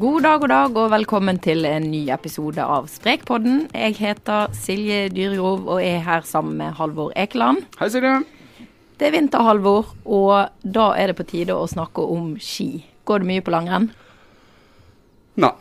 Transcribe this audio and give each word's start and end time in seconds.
God 0.00 0.22
dag, 0.24 0.40
god 0.40 0.48
dag, 0.48 0.76
og 0.80 0.92
velkommen 0.94 1.36
til 1.44 1.66
en 1.68 1.84
ny 1.92 2.06
episode 2.14 2.64
av 2.64 2.86
Sprekpodden. 2.88 3.66
Jeg 3.76 3.98
heter 3.98 4.54
Silje 4.56 5.10
Dyrgrov, 5.12 5.66
og 5.74 5.82
er 5.84 5.98
her 6.06 6.24
sammen 6.24 6.54
med 6.56 6.78
Halvor 6.78 7.10
Ekeland. 7.20 7.66
Hei, 7.76 7.90
Silje. 7.92 8.14
Det 8.96 9.10
er 9.10 9.12
vinter, 9.12 9.44
Halvor, 9.44 9.90
og 10.08 10.64
da 10.64 10.86
er 10.96 11.12
det 11.12 11.18
på 11.18 11.28
tide 11.28 11.52
å 11.52 11.68
snakke 11.68 12.00
om 12.00 12.32
ski. 12.40 12.80
Går 13.04 13.20
det 13.20 13.28
mye 13.28 13.44
på 13.44 13.52
langrenn? 13.52 13.90
Nei. 15.44 15.52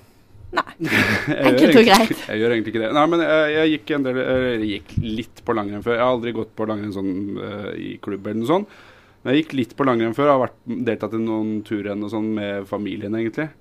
Nei. 0.56 0.68
Enkelt 1.50 1.84
og 1.84 1.92
greit. 1.92 2.18
Jeg 2.30 2.40
gjør 2.40 2.56
egentlig 2.56 2.78
ikke 2.78 2.88
det. 2.88 2.96
Nei, 2.96 3.08
men 3.12 3.28
jeg, 3.28 3.54
jeg 3.58 3.76
gikk 3.76 3.96
en 3.98 4.08
del 4.08 4.24
Jeg 4.24 4.74
gikk 4.74 5.00
litt 5.20 5.48
på 5.50 5.60
langrenn 5.60 5.84
før. 5.84 6.00
Jeg 6.00 6.06
har 6.08 6.16
aldri 6.16 6.40
gått 6.40 6.56
på 6.56 6.70
langrenn 6.71 6.96
sånn 6.96 7.15
uh, 7.43 7.71
i 7.76 7.98
klubb 8.00 8.24
eller 8.24 8.46
noe 8.46 8.56
sånt. 8.56 8.84
Men 9.20 9.36
jeg 9.36 9.43
gikk 9.43 9.62
litt 9.65 9.76
på 9.76 9.92
langrenn 9.92 10.15
før. 10.15 10.32
Jeg 10.32 10.37
har 10.37 10.46
vært, 10.48 10.62
deltatt 10.93 11.20
i 11.20 11.26
noen 11.28 11.57
turrenn 11.68 12.07
og 12.07 12.15
sånn 12.15 12.37
med 12.40 12.70
familien, 12.71 13.20
egentlig. 13.20 13.51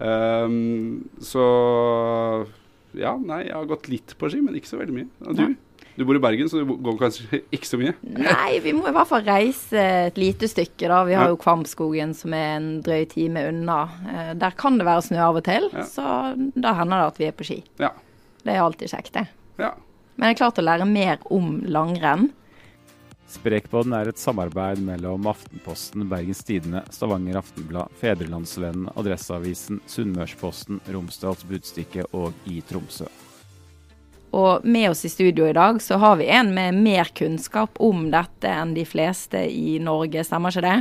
Ehm, 0.00 1.08
så 1.20 1.42
ja, 2.96 3.14
nei, 3.16 3.44
jeg 3.48 3.54
har 3.56 3.68
gått 3.70 3.88
litt 3.92 4.14
på 4.20 4.30
ski, 4.32 4.40
men 4.44 4.56
ikke 4.58 4.70
så 4.72 4.80
veldig 4.80 4.96
mye. 4.96 5.08
Og 5.26 5.36
du? 5.38 5.44
Du 5.92 6.06
bor 6.08 6.16
i 6.16 6.22
Bergen, 6.24 6.48
så 6.48 6.62
du 6.62 6.70
går 6.80 6.96
kanskje 7.02 7.42
ikke 7.54 7.68
så 7.68 7.76
mye? 7.80 7.92
Nei, 8.16 8.58
vi 8.64 8.72
må 8.72 8.86
i 8.88 8.94
hvert 8.96 9.08
fall 9.10 9.24
reise 9.26 9.82
et 10.08 10.16
lite 10.20 10.48
stykke, 10.48 10.88
da. 10.88 11.02
Vi 11.04 11.12
har 11.18 11.26
Ja. 11.28 11.34
jo 11.34 11.40
Kvamskogen 11.42 12.14
som 12.16 12.32
er 12.32 12.54
en 12.56 12.70
drøy 12.84 13.04
time 13.10 13.42
unna. 13.50 13.82
Eh, 14.08 14.32
Der 14.40 14.56
kan 14.56 14.78
det 14.80 14.86
være 14.88 15.02
snø 15.04 15.20
av 15.20 15.36
og 15.36 15.44
til, 15.44 15.68
Ja. 15.72 15.84
så 15.84 16.06
da 16.56 16.72
hender 16.78 16.96
det 17.04 17.10
at 17.12 17.18
vi 17.20 17.26
er 17.28 17.32
på 17.36 17.44
ski. 17.44 17.62
Ja. 17.78 17.90
Det 18.42 18.54
er 18.56 18.62
alltid 18.64 18.88
kjekt, 18.90 19.12
det. 19.12 19.28
ja. 19.58 19.74
Men 20.16 20.28
jeg 20.28 20.34
er 20.36 20.40
klart 20.44 20.58
å 20.60 20.64
lære 20.64 20.86
mer 20.86 21.18
om 21.32 21.60
langrenn. 21.66 22.30
Sprekpodden 23.32 23.94
er 23.96 24.10
et 24.10 24.20
samarbeid 24.20 24.82
mellom 24.84 25.26
Aftenposten, 25.30 26.04
Bergens 26.10 26.42
Tidende, 26.44 26.82
Stavanger 26.92 27.38
Aftenblad, 27.40 27.88
Fedrelandsvennen, 27.96 28.90
Adresseavisen, 28.92 29.80
Sunnmørsposten, 29.88 30.82
Romsdals 30.92 31.44
Budstikke 31.48 32.04
og 32.12 32.36
i 32.44 32.60
Tromsø. 32.68 33.08
Og 34.36 34.64
med 34.64 34.90
oss 34.90 35.04
i 35.04 35.10
studio 35.12 35.46
i 35.48 35.54
dag 35.56 35.80
så 35.82 35.96
har 36.00 36.16
vi 36.20 36.28
en 36.32 36.52
med 36.54 36.76
mer 36.84 37.08
kunnskap 37.16 37.80
om 37.80 38.06
dette 38.12 38.48
enn 38.48 38.74
de 38.76 38.84
fleste 38.88 39.40
i 39.48 39.78
Norge, 39.80 40.24
stemmer 40.28 40.52
ikke 40.52 40.64
det? 40.66 40.76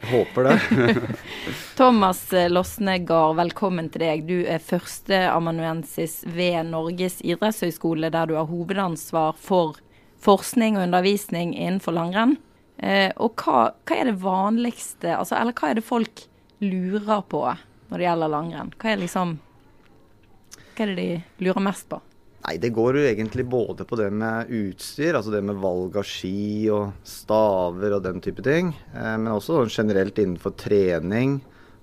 Jeg 0.00 0.10
håper 0.10 0.48
det. 0.48 1.14
Thomas 1.78 2.24
Losnegard, 2.50 3.36
velkommen 3.38 3.90
til 3.94 4.06
deg. 4.06 4.26
Du 4.26 4.42
er 4.42 4.62
førsteamanuensis 4.62 6.20
ved 6.26 6.70
Norges 6.70 7.20
idrettshøgskole, 7.22 8.10
der 8.10 8.30
du 8.30 8.36
har 8.38 8.50
hovedansvar 8.50 9.38
for 9.38 9.78
forskning 10.24 10.78
og 10.78 10.86
undervisning 10.88 11.54
innenfor 11.56 11.96
langrenn. 11.96 12.36
Eh, 12.80 13.10
og 13.20 13.40
hva, 13.40 13.70
hva 13.84 13.96
er 13.96 14.10
det 14.10 14.20
vanligste, 14.22 15.12
altså, 15.16 15.36
eller 15.36 15.56
hva 15.56 15.70
er 15.70 15.80
det 15.80 15.86
folk 15.86 16.24
lurer 16.64 17.24
på 17.28 17.42
når 17.90 17.96
det 17.96 18.06
gjelder 18.06 18.32
langrenn? 18.32 18.74
Hva 18.80 18.92
er 18.92 19.02
liksom 19.02 19.38
Hva 20.76 20.86
er 20.86 20.94
det 20.94 20.96
de 20.96 21.44
lurer 21.44 21.64
mest 21.64 21.90
på? 21.90 21.98
Nei, 22.40 22.54
det 22.56 22.70
går 22.72 22.96
jo 22.96 23.02
egentlig 23.04 23.44
både 23.52 23.84
på 23.84 23.98
det 24.00 24.08
med 24.16 24.48
utstyr, 24.48 25.12
altså 25.12 25.32
det 25.34 25.42
med 25.44 25.58
valg 25.60 25.98
av 26.00 26.06
ski 26.08 26.70
og 26.72 26.94
staver 27.04 27.98
og 27.98 28.04
den 28.06 28.22
type 28.24 28.40
ting, 28.46 28.72
eh, 28.94 29.16
men 29.20 29.28
også 29.34 29.58
sånn 29.58 29.74
generelt 29.74 30.20
innenfor 30.20 30.56
trening 30.56 31.36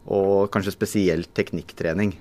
og 0.08 0.48
kanskje 0.54 0.74
spesielt 0.74 1.30
teknikktrening. 1.38 2.16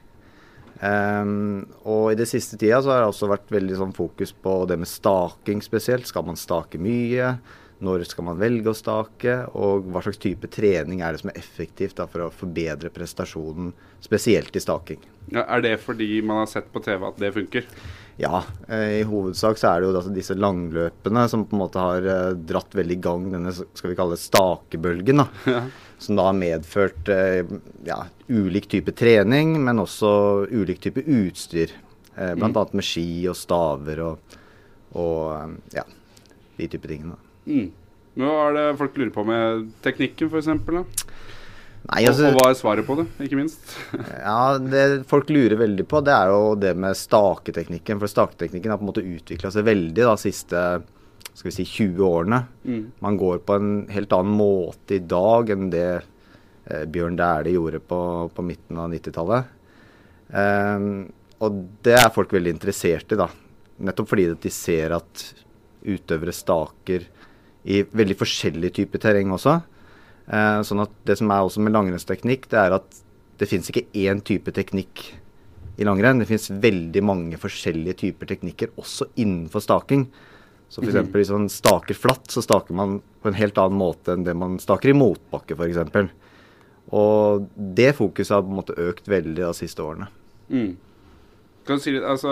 Um, 0.81 1.67
og 1.89 2.11
i 2.13 2.19
det 2.19 2.27
siste 2.29 2.59
tida 2.61 2.83
så 2.85 2.93
har 2.93 3.05
det 3.05 3.13
også 3.13 3.31
vært 3.31 3.53
veldig 3.55 3.79
sånn 3.79 3.95
fokus 3.97 4.33
på 4.33 4.59
det 4.69 4.79
med 4.81 4.91
staking 4.91 5.63
spesielt. 5.65 6.09
Skal 6.09 6.27
man 6.29 6.41
stake 6.41 6.81
mye? 6.83 7.37
Når 7.85 8.07
skal 8.09 8.25
man 8.25 8.39
velge 8.41 8.73
å 8.73 8.77
stake? 8.77 9.35
Og 9.59 9.89
hva 9.93 10.01
slags 10.05 10.21
type 10.23 10.49
trening 10.53 11.03
er 11.05 11.13
det 11.13 11.21
som 11.21 11.33
er 11.33 11.41
effektivt 11.41 11.99
da, 11.99 12.07
for 12.09 12.25
å 12.25 12.33
forbedre 12.33 12.93
prestasjonen, 12.93 13.75
spesielt 14.05 14.57
i 14.57 14.63
staking? 14.65 15.03
Ja, 15.33 15.45
er 15.45 15.65
det 15.65 15.77
fordi 15.83 16.09
man 16.25 16.45
har 16.45 16.51
sett 16.51 16.71
på 16.73 16.81
TV 16.85 17.05
at 17.09 17.21
det 17.21 17.35
funker? 17.35 17.67
Ja, 18.17 18.41
eh, 18.69 19.03
i 19.03 19.05
hovedsak 19.05 19.59
så 19.61 19.75
er 19.75 19.83
det 19.83 19.91
jo 19.91 19.97
altså 19.99 20.13
disse 20.15 20.37
langløpene 20.39 21.27
som 21.29 21.45
på 21.45 21.57
en 21.57 21.63
måte 21.67 21.83
har 21.83 22.07
eh, 22.09 22.37
dratt 22.49 22.73
veldig 22.79 22.97
i 22.97 23.03
gang 23.05 23.27
denne 23.35 23.53
skal 23.53 23.91
vi 23.91 23.99
kalle 23.99 24.17
det 24.17 24.25
stakebølgen. 24.25 25.21
da. 25.21 25.29
Ja. 25.57 25.67
Som 25.99 26.19
da 26.19 26.27
har 26.29 26.37
medført 26.37 27.09
eh, 27.09 27.47
ja, 27.87 28.03
ulik 28.29 28.69
type 28.69 28.93
trening, 28.93 29.55
men 29.65 29.81
også 29.81 30.11
ulik 30.53 30.81
type 30.85 31.01
utstyr. 31.03 31.73
Eh, 32.17 32.35
blant 32.37 32.57
Mm. 32.57 32.75
med 32.77 32.85
ski 32.85 33.27
og 33.29 33.37
staver 33.37 34.01
og, 34.05 34.37
og 34.97 35.21
eh, 35.37 35.57
ja, 35.81 35.85
de 36.59 36.69
type 36.69 36.89
tingene. 36.89 37.17
Mm. 37.47 37.71
Men 38.17 38.29
Hva 38.29 38.49
er 38.49 38.55
det 38.57 38.79
folk 38.79 38.97
lurer 38.97 39.13
på 39.13 39.25
med 39.29 39.67
teknikken, 39.85 40.31
f.eks.? 40.33 40.49
Nei, 41.87 42.01
altså, 42.09 42.33
og 42.33 42.39
hva 42.41 42.49
er 42.51 42.57
svaret 42.59 42.87
på 42.89 42.97
det, 42.99 43.05
ikke 43.23 43.37
minst? 43.39 43.61
Ja, 44.27 44.57
Det 44.59 45.05
folk 45.07 45.29
lurer 45.31 45.55
veldig 45.61 45.85
på, 45.87 46.01
det 46.03 46.15
er 46.17 46.33
jo 46.33 46.55
det 46.59 46.73
med 46.77 46.97
staketeknikken. 46.99 48.01
For 48.03 48.11
staketeknikken 48.11 48.73
har 48.73 48.81
på 48.81 48.87
en 48.87 48.91
måte 48.91 49.05
utvikla 49.07 49.53
seg 49.55 49.69
veldig 49.69 49.95
da, 50.09 50.17
siste 50.19 50.63
skal 51.37 51.51
vi 51.51 51.57
si, 51.59 51.67
20 51.69 52.05
årene. 52.07 52.41
Mm. 52.65 52.85
Man 53.05 53.17
går 53.21 53.43
på 53.45 53.59
en 53.59 53.73
helt 53.93 54.13
annen 54.17 54.39
måte 54.39 54.97
i 54.97 55.03
dag 55.05 55.51
enn 55.53 55.69
det 55.73 55.89
eh, 55.93 56.85
Bjørn 56.89 57.19
Dæhlie 57.19 57.59
gjorde 57.59 57.83
på, 57.85 58.01
på 58.33 58.45
midten 58.47 58.81
av 58.81 58.89
90-tallet. 58.95 59.53
Ehm, 60.33 60.89
og 61.45 61.59
det 61.85 61.99
er 61.99 62.15
folk 62.15 62.33
veldig 62.33 62.55
interessert 62.57 63.13
i, 63.13 63.19
da. 63.21 63.29
Nettopp 63.85 64.09
fordi 64.15 64.31
at 64.33 64.47
de 64.47 64.53
ser 64.55 64.95
at 64.97 65.27
utøvere 65.87 66.33
staker 66.35 67.05
i 67.69 67.83
veldig 67.85 68.17
forskjellige 68.19 68.79
typer 68.81 69.03
terreng 69.03 69.35
også. 69.37 69.59
Eh, 70.27 70.61
sånn 70.67 70.83
at 70.87 70.95
det 71.07 71.19
som 71.21 71.31
er 71.31 71.45
også 71.45 71.63
med 71.63 71.77
langrennsteknikk, 71.77 72.49
det 72.51 72.63
er 72.63 72.79
at 72.79 73.03
det 73.37 73.51
fins 73.51 73.69
ikke 73.69 73.85
én 74.07 74.23
type 74.25 74.55
teknikk 74.57 75.05
i 75.77 75.85
langrenn. 75.85 76.23
Det 76.23 76.31
fins 76.31 76.49
veldig 76.49 77.03
mange 77.05 77.41
forskjellige 77.41 78.01
typer 78.07 78.33
teknikker 78.33 78.73
også 78.81 79.11
innenfor 79.21 79.65
staking. 79.65 80.09
Så 80.69 80.83
f.eks. 80.83 80.97
Hvis 81.15 81.31
man 81.31 81.47
staker 81.53 81.95
flatt, 81.95 82.27
så 82.33 82.43
staker 82.43 82.75
man 82.75 82.99
på 83.23 83.31
en 83.31 83.39
helt 83.39 83.59
annen 83.63 83.79
måte 83.79 84.17
enn 84.17 84.25
det 84.27 84.35
man 84.37 84.59
staker 84.63 84.91
i 84.91 84.97
motbakke 84.99 85.55
f.eks. 85.55 86.11
Og 86.95 87.47
det 87.57 87.93
fokuset 87.99 88.35
har 88.37 88.43
på 88.47 88.53
en 88.53 88.59
måte 88.61 88.77
økt 88.79 89.09
veldig 89.11 89.39
de 89.43 89.53
siste 89.59 89.83
årene. 89.83 90.07
Mm. 90.51 90.75
Kan 91.67 91.81
du 91.81 91.83
si 91.83 91.91
litt, 91.97 92.05
altså, 92.07 92.31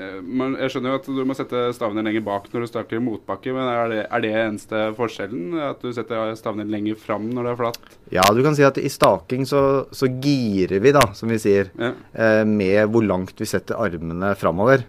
eh, 0.00 0.20
man, 0.24 0.54
jeg 0.56 0.72
skjønner 0.72 0.94
jo 0.94 0.98
at 1.02 1.08
du 1.12 1.18
må 1.28 1.34
sette 1.36 1.60
stavene 1.76 2.00
lenger 2.06 2.22
bak 2.24 2.46
når 2.54 2.62
du 2.64 2.68
staker 2.70 2.96
i 2.96 3.02
motbakke, 3.04 3.52
men 3.52 3.68
er 3.68 3.90
det, 3.92 3.98
er 4.08 4.22
det 4.24 4.30
eneste 4.32 4.80
forskjellen? 4.96 5.58
At 5.60 5.84
du 5.84 5.90
setter 5.92 6.32
stavene 6.40 6.64
lenger 6.72 6.96
fram 6.96 7.26
når 7.36 7.44
det 7.44 7.52
er 7.52 7.58
flatt? 7.60 7.90
Ja, 8.16 8.24
du 8.32 8.40
kan 8.46 8.56
si 8.56 8.64
at 8.64 8.80
i 8.80 8.88
staking 8.88 9.44
så, 9.44 9.60
så 9.92 10.08
girer 10.08 10.80
vi, 10.80 10.94
da, 10.96 11.04
som 11.18 11.28
vi 11.28 11.36
sier, 11.42 11.68
Ja. 11.76 11.92
eh, 12.16 12.44
med 12.48 12.88
hvor 12.94 13.04
langt 13.04 13.36
vi 13.36 13.50
setter 13.50 13.76
armene 13.76 14.32
framover. 14.40 14.86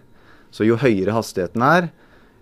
Så 0.48 0.64
jo 0.64 0.80
høyere 0.80 1.12
hastigheten 1.12 1.60
er, 1.68 1.90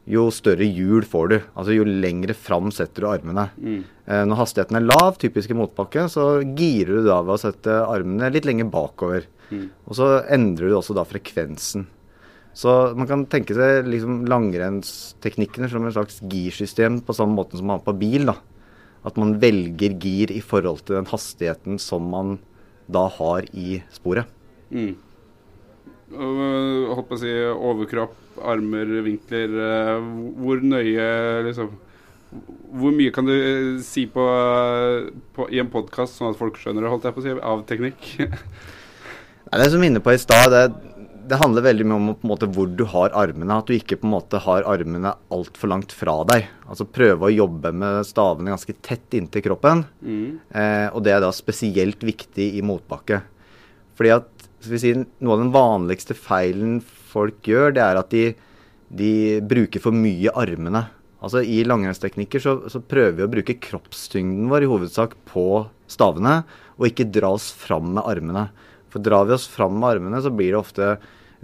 jo 0.06 0.28
større 0.30 0.66
hjul 0.66 1.04
får 1.06 1.30
du. 1.32 1.36
Altså 1.58 1.74
jo 1.74 1.86
lengre 1.86 2.34
fram 2.38 2.70
setter 2.74 3.02
du 3.02 3.08
armene. 3.10 3.48
Mm. 3.58 3.80
Eh, 4.06 4.22
når 4.30 4.40
hastigheten 4.42 4.78
er 4.78 4.86
lav, 4.86 5.18
typisk 5.18 5.50
i 5.50 5.58
motbakke, 5.58 6.06
så 6.12 6.28
girer 6.46 7.00
du 7.00 7.08
da 7.08 7.18
ved 7.24 7.34
å 7.34 7.42
sette 7.42 7.80
armene 7.82 8.30
litt 8.34 8.46
lenger 8.46 8.70
bakover. 8.70 9.26
Mm. 9.50 9.68
Og 9.86 9.98
så 9.98 10.10
endrer 10.32 10.70
du 10.70 10.78
også 10.78 10.94
da 10.96 11.06
frekvensen. 11.06 11.88
Så 12.56 12.72
man 12.96 13.08
kan 13.10 13.26
tenke 13.28 13.52
seg 13.56 13.88
liksom 13.90 14.22
langrennsteknikkene 14.30 15.68
som 15.68 15.84
en 15.84 15.92
slags 15.92 16.22
girsystem 16.24 17.02
på 17.04 17.16
samme 17.16 17.36
måte 17.36 17.58
som 17.58 17.68
man 17.68 17.82
har 17.82 17.84
på 17.84 17.98
bil. 17.98 18.30
da. 18.30 18.38
At 19.06 19.18
man 19.20 19.36
velger 19.42 19.98
gir 20.00 20.32
i 20.32 20.40
forhold 20.40 20.86
til 20.86 20.96
den 20.96 21.10
hastigheten 21.10 21.82
som 21.82 22.06
man 22.14 22.38
da 22.86 23.08
har 23.10 23.44
i 23.52 23.82
sporet. 23.92 24.30
Mm. 24.70 24.94
Øh, 26.12 26.86
holdt 26.94 27.08
på 27.08 27.16
å 27.16 27.20
si 27.20 27.32
overkropp, 27.50 28.14
armer, 28.46 28.90
vinkler. 29.02 29.50
øh, 29.50 30.08
Hvor 30.38 30.62
nøye 30.62 31.08
liksom 31.48 31.72
Hvor 32.76 32.92
mye 32.94 33.10
kan 33.14 33.26
du 33.26 33.32
øh, 33.32 33.80
si 33.82 34.06
på, 34.06 34.24
på 35.34 35.48
i 35.50 35.58
en 35.62 35.70
podkast, 35.72 36.18
sånn 36.18 36.30
at 36.30 36.38
folk 36.38 36.58
skjønner 36.60 36.84
det, 36.84 36.90
holdt 36.92 37.06
jeg 37.08 37.16
på 37.16 37.22
å 37.22 37.26
si, 37.26 37.34
av 37.38 37.64
teknikk? 37.66 38.10
Nei, 39.48 39.60
det 39.62 39.70
som 39.72 39.82
er 39.82 39.90
inne 39.90 40.02
på 40.02 40.12
i 40.14 40.20
stad, 40.20 40.50
det, 40.52 40.96
det 41.30 41.38
handler 41.40 41.64
veldig 41.66 41.86
mye 41.86 41.98
om 41.98 42.10
på 42.14 42.26
en 42.26 42.32
måte 42.32 42.48
hvor 42.50 42.70
du 42.70 42.84
har 42.90 43.14
armene. 43.18 43.58
At 43.58 43.70
du 43.70 43.76
ikke 43.76 43.98
på 44.00 44.08
en 44.08 44.14
måte 44.14 44.40
har 44.42 44.66
armene 44.68 45.14
altfor 45.34 45.70
langt 45.70 45.94
fra 45.94 46.18
deg. 46.28 46.48
Altså 46.66 46.86
prøve 46.86 47.28
å 47.28 47.34
jobbe 47.34 47.72
med 47.74 48.02
stavene 48.06 48.52
ganske 48.52 48.76
tett 48.84 49.16
inntil 49.16 49.44
kroppen. 49.46 49.84
Mm. 50.02 50.28
Eh, 50.50 50.88
og 50.92 51.02
det 51.06 51.14
er 51.14 51.24
da 51.24 51.32
spesielt 51.34 52.02
viktig 52.06 52.52
i 52.58 52.62
motbakke. 52.66 53.22
Fordi 53.96 54.12
at 54.12 54.35
si, 54.64 54.92
noe 54.94 55.36
av 55.36 55.42
den 55.42 55.54
vanligste 55.54 56.16
feilen 56.18 56.78
folk 56.82 57.46
gjør, 57.48 57.74
det 57.76 57.82
er 57.84 58.00
at 58.00 58.12
de, 58.12 58.26
de 58.88 59.12
bruker 59.44 59.82
for 59.82 59.96
mye 59.96 60.32
armene. 60.36 60.86
Altså 61.24 61.40
I 61.42 61.62
langrennsteknikker 61.66 62.42
så, 62.42 62.58
så 62.70 62.82
prøver 62.84 63.16
vi 63.18 63.24
å 63.26 63.32
bruke 63.32 63.58
kroppstyngden 63.62 64.50
vår 64.52 64.66
i 64.66 64.70
hovedsak 64.70 65.16
på 65.30 65.66
stavene, 65.90 66.42
og 66.76 66.90
ikke 66.90 67.08
dra 67.08 67.32
oss 67.38 67.48
fram 67.56 67.94
med 67.96 68.04
armene. 68.06 68.48
For 68.92 69.02
drar 69.02 69.26
vi 69.28 69.36
oss 69.36 69.48
fram 69.50 69.78
med 69.80 69.96
armene, 69.96 70.20
så 70.22 70.32
blir 70.32 70.52
det 70.52 70.60
ofte 70.60 70.92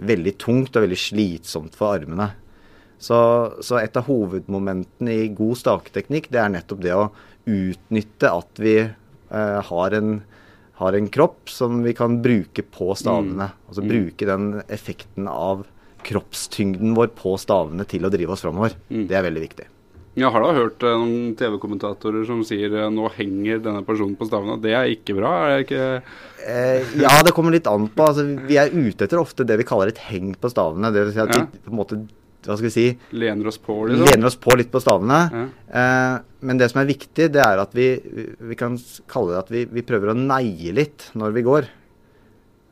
veldig 0.03 0.33
tungt 0.41 0.77
og 0.77 0.85
veldig 0.85 0.99
slitsomt 0.99 1.77
for 1.77 1.97
armene. 1.97 2.31
Så, 3.03 3.17
så 3.65 3.81
et 3.81 3.97
av 3.99 4.07
hovedmomentene 4.07 5.15
i 5.25 5.31
god 5.35 5.59
staketeknikk, 5.59 6.29
det 6.31 6.39
er 6.39 6.53
nettopp 6.53 6.83
det 6.85 6.93
å 6.95 7.09
utnytte 7.49 8.29
at 8.31 8.61
vi 8.63 8.77
eh, 8.79 9.59
har 9.67 9.97
en 9.97 10.21
har 10.83 10.97
en 10.99 11.09
kropp 11.13 11.49
som 11.51 11.81
vi 11.85 11.95
kan 11.97 12.19
bruke 12.23 12.63
på 12.75 12.91
stavene. 12.99 13.49
Mm. 13.51 13.61
Altså 13.71 13.85
bruke 13.87 14.27
den 14.29 14.49
effekten 14.67 15.29
av 15.31 15.63
kroppstyngden 16.03 16.93
vår 16.97 17.13
på 17.17 17.37
stavene 17.39 17.85
til 17.89 18.03
å 18.05 18.11
drive 18.13 18.35
oss 18.35 18.43
framover. 18.43 18.75
Mm. 18.91 19.07
Det 19.09 19.15
er 19.17 19.25
veldig 19.29 19.43
viktig. 19.47 19.69
Jeg 20.13 20.29
har 20.29 20.43
da 20.45 20.51
hørt 20.53 20.83
eh, 20.85 20.93
noen 21.01 21.31
TV-kommentatorer 21.39 22.27
som 22.27 22.43
sier 22.45 22.75
eh, 22.83 22.89
nå 22.93 23.07
henger 23.15 23.63
denne 23.65 23.81
personen 23.87 24.13
på 24.19 24.27
stavene. 24.29 24.59
Det 24.61 24.75
er 24.77 24.91
ikke 24.93 25.15
bra? 25.17 25.31
Er 25.47 25.55
det 25.57 25.65
ikke 25.67 25.87
Eh, 26.43 26.83
ja, 26.99 27.21
det 27.23 27.31
kommer 27.31 27.53
litt 27.55 27.67
an 27.71 27.85
på. 27.87 28.03
Altså, 28.03 28.25
vi 28.49 28.57
er 28.59 28.67
ute 28.75 29.05
etter 29.05 29.15
ofte 29.21 29.45
det 29.47 29.55
vi 29.61 29.63
kaller 29.63 29.93
et 29.93 30.01
heng 30.09 30.33
på 30.35 30.49
stavene. 30.51 30.89
Det 30.91 31.05
vil 31.05 31.13
si 31.15 31.21
at 31.23 31.31
Ja. 31.31 31.45
vi 31.47 31.61
på 31.63 31.71
en 31.71 31.77
måte 31.79 31.99
hva 32.43 32.57
skal 32.57 32.67
vi 32.67 32.73
si, 32.75 32.97
lener 33.15 33.47
oss 33.47 33.57
på, 33.57 33.77
liksom? 33.87 34.03
lener 34.03 34.27
oss 34.27 34.35
på 34.35 34.51
litt 34.59 34.67
på 34.73 34.81
stavene. 34.83 35.19
Ja. 35.31 35.43
Eh, 35.71 36.17
men 36.43 36.59
det 36.59 36.67
som 36.71 36.81
er 36.83 36.89
viktig, 36.89 37.29
det 37.33 37.41
er 37.43 37.61
at 37.63 37.73
vi, 37.77 37.87
vi 38.51 38.57
kan 38.59 38.75
kalle 39.11 39.33
det 39.33 39.41
at 39.45 39.51
vi, 39.53 39.63
vi 39.79 39.85
prøver 39.87 40.11
å 40.13 40.17
neie 40.19 40.73
litt 40.75 41.07
når 41.19 41.33
vi 41.37 41.43
går. 41.47 41.69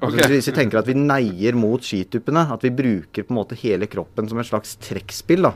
Altså. 0.02 0.28
Hvis 0.32 0.48
vi 0.50 0.56
tenker 0.58 0.80
at 0.82 0.88
vi 0.90 0.96
neier 0.98 1.58
mot 1.58 1.84
skituppene, 1.86 2.48
at 2.54 2.64
vi 2.66 2.72
bruker 2.74 3.26
på 3.28 3.34
en 3.36 3.38
måte 3.38 3.58
hele 3.62 3.86
kroppen 3.90 4.30
som 4.30 4.40
et 4.42 4.50
slags 4.50 4.74
trekkspill. 4.82 5.46
da. 5.46 5.54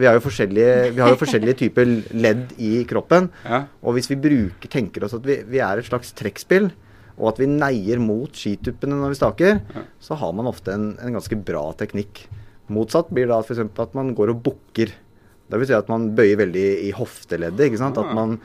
Vi 0.00 0.06
har 0.08 0.16
jo 0.16 0.22
forskjellige, 0.24 0.76
vi 0.96 1.02
har 1.04 1.12
jo 1.12 1.18
forskjellige 1.20 1.58
typer 1.66 1.90
ledd 2.16 2.54
i 2.56 2.78
kroppen. 2.88 3.28
Ja. 3.44 3.64
Og 3.84 3.98
hvis 3.98 4.08
vi 4.08 4.16
bruker, 4.16 4.70
tenker 4.72 5.04
oss 5.04 5.12
at 5.18 5.26
vi, 5.28 5.42
vi 5.44 5.60
er 5.60 5.78
et 5.82 5.88
slags 5.90 6.14
trekkspill, 6.16 6.70
og 7.20 7.34
at 7.34 7.42
vi 7.42 7.50
neier 7.52 8.00
mot 8.00 8.32
skituppene 8.32 8.96
når 8.96 9.12
vi 9.12 9.20
staker, 9.20 9.60
Ja. 9.76 9.84
så 10.00 10.16
har 10.16 10.32
man 10.38 10.48
ofte 10.48 10.72
en, 10.72 10.94
en 10.96 11.18
ganske 11.20 11.36
bra 11.44 11.66
teknikk. 11.76 12.24
Motsatt 12.72 13.10
blir 13.12 13.28
da 13.28 13.42
f.eks. 13.44 13.60
at 13.60 13.94
man 13.98 14.14
går 14.16 14.32
og 14.32 14.40
bukker. 14.46 14.94
Det 15.52 15.60
vil 15.60 15.68
si 15.68 15.76
at 15.76 15.90
man 15.92 16.10
bøyer 16.16 16.38
veldig 16.40 16.66
i 16.88 16.90
hofteleddet. 16.96 17.66
ikke 17.68 17.80
sant? 17.82 18.00
Ah. 18.00 18.08
At 18.08 18.16
man, 18.16 18.38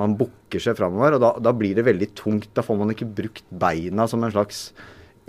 man 0.00 0.16
bukker 0.18 0.62
seg 0.62 0.78
framover. 0.78 1.18
Og 1.18 1.24
da, 1.24 1.34
da 1.44 1.52
blir 1.56 1.76
det 1.76 1.84
veldig 1.86 2.08
tungt. 2.16 2.48
Da 2.56 2.64
får 2.64 2.80
man 2.80 2.94
ikke 2.94 3.10
brukt 3.20 3.44
beina 3.52 4.08
som 4.10 4.24
en 4.24 4.32
slags 4.32 4.70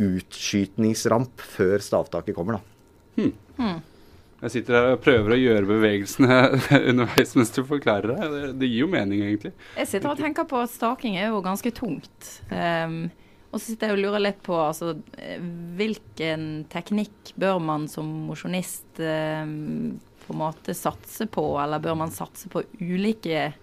utskytningsramp 0.02 1.44
før 1.56 1.84
stavtaket 1.84 2.38
kommer. 2.38 2.60
da. 2.60 2.72
Jeg 4.46 4.52
sitter 4.52 4.76
her 4.76 4.94
og 4.94 5.04
prøver 5.04 5.34
å 5.34 5.38
gjøre 5.40 5.68
bevegelsene 5.70 6.40
underveis 6.92 7.32
mens 7.38 7.54
du 7.56 7.62
forklarer 7.66 8.12
det. 8.12 8.32
Det, 8.34 8.42
det 8.62 8.70
gir 8.70 8.84
jo 8.84 8.90
mening, 8.92 9.24
egentlig. 9.26 9.54
Jeg 9.80 9.90
sitter 9.90 10.12
og 10.12 10.20
tenker 10.20 10.48
på 10.50 10.60
at 10.62 10.74
staking 10.74 11.16
er 11.18 11.32
jo 11.32 11.40
ganske 11.46 11.72
tungt. 11.76 12.34
Um, 12.52 13.08
og 13.56 13.62
så 13.62 13.72
sitter 13.72 13.94
jeg 13.94 13.96
og 13.96 14.04
lurer 14.04 14.22
litt 14.26 14.42
på 14.44 14.58
altså, 14.60 14.92
hvilken 15.80 16.66
teknikk 16.72 17.32
bør 17.40 17.62
man 17.64 17.86
som 17.88 18.10
mosjonist 18.28 19.00
ehm, 19.00 19.96
på 20.26 20.34
en 20.34 20.42
måte 20.42 20.74
satse 20.78 21.28
på, 21.32 21.44
eller 21.62 21.82
bør 21.84 21.98
man 21.98 22.14
satse 22.14 22.50
på 22.52 22.64
ulike 22.82 23.54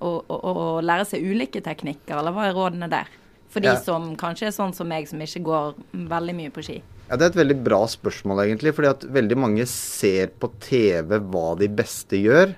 og, 0.00 0.24
og, 0.30 0.42
og, 0.42 0.84
lære 0.86 1.06
seg 1.08 1.24
ulike 1.26 1.62
teknikker, 1.64 2.18
eller 2.18 2.34
hva 2.34 2.46
er 2.48 2.54
rådene 2.56 2.90
der? 2.90 3.08
For 3.48 3.64
de 3.64 3.72
Ja. 3.72 3.80
som 3.80 4.12
kanskje 4.16 4.46
er 4.50 4.54
sånn 4.54 4.74
som 4.76 4.88
meg, 4.88 5.08
som 5.08 5.18
ikke 5.24 5.42
går 5.42 5.74
veldig 5.94 6.34
mye 6.36 6.50
på 6.54 6.62
ski. 6.62 6.82
Ja, 7.08 7.16
Det 7.16 7.22
er 7.24 7.30
et 7.32 7.46
veldig 7.46 7.64
bra 7.64 7.86
spørsmål, 7.88 8.44
egentlig. 8.44 8.74
fordi 8.74 8.88
at 8.90 9.00
veldig 9.00 9.36
mange 9.36 9.66
ser 9.66 10.28
på 10.28 10.50
TV 10.60 11.18
hva 11.18 11.56
de 11.58 11.68
beste 11.68 12.20
gjør, 12.20 12.54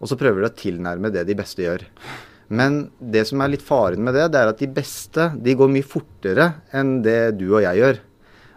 og 0.00 0.08
så 0.08 0.18
prøver 0.18 0.42
de 0.42 0.50
å 0.50 0.58
tilnærme 0.58 1.12
det 1.12 1.26
de 1.26 1.34
beste 1.34 1.62
gjør. 1.62 1.86
Men 2.50 2.90
det 3.00 3.26
som 3.28 3.40
er 3.40 3.48
litt 3.54 3.62
faren 3.62 4.02
med 4.04 4.14
det, 4.14 4.32
det 4.32 4.40
er 4.40 4.48
at 4.50 4.58
de 4.58 4.66
beste 4.66 5.30
de 5.42 5.54
går 5.54 5.70
mye 5.70 5.86
fortere 5.86 6.54
enn 6.74 7.00
det 7.00 7.38
du 7.38 7.54
og 7.54 7.62
jeg 7.62 7.78
gjør. 7.78 7.98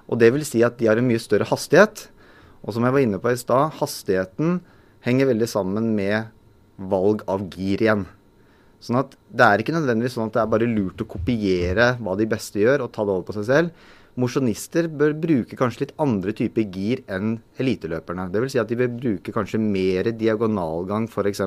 Og 0.10 0.20
det 0.20 0.34
vil 0.34 0.44
si 0.44 0.64
at 0.64 0.78
de 0.78 0.88
har 0.88 0.98
en 0.98 1.08
mye 1.08 1.22
større 1.22 1.46
hastighet. 1.48 2.08
Og 2.66 2.74
som 2.74 2.86
jeg 2.86 2.96
var 2.96 3.06
inne 3.06 3.22
på 3.22 3.32
i 3.32 3.40
stad, 3.40 3.76
hastigheten 3.80 4.60
henger 5.06 5.30
veldig 5.30 5.50
sammen 5.50 5.92
med 5.98 6.32
valg 6.92 7.22
av 7.30 7.46
gir 7.54 7.84
igjen. 7.84 8.08
Sånn 8.82 9.00
at 9.00 9.14
det 9.34 9.46
er 9.46 9.62
ikke 9.62 9.76
nødvendigvis 9.76 10.18
sånn 10.18 10.30
at 10.30 10.36
det 10.36 10.42
er 10.44 10.50
bare 10.52 10.70
lurt 10.70 11.02
å 11.02 11.08
kopiere 11.10 11.94
hva 12.02 12.16
de 12.18 12.28
beste 12.30 12.62
gjør, 12.62 12.86
og 12.86 12.92
ta 12.94 13.06
det 13.06 13.14
over 13.14 13.28
på 13.28 13.36
seg 13.38 13.48
selv. 13.50 13.86
Mosjonister 14.20 14.88
bør 14.88 15.12
bruke 15.20 15.58
kanskje 15.60 15.84
litt 15.84 15.96
andre 16.00 16.32
typer 16.38 16.70
gir 16.72 17.02
enn 17.12 17.34
eliteløperne. 17.60 18.30
Dvs. 18.32 18.54
Si 18.54 18.62
at 18.62 18.70
de 18.72 18.78
bør 18.80 18.94
bruke 18.94 19.34
kanskje 19.36 19.60
mer 19.60 20.08
diagonalgang 20.16 21.10
f.eks., 21.10 21.44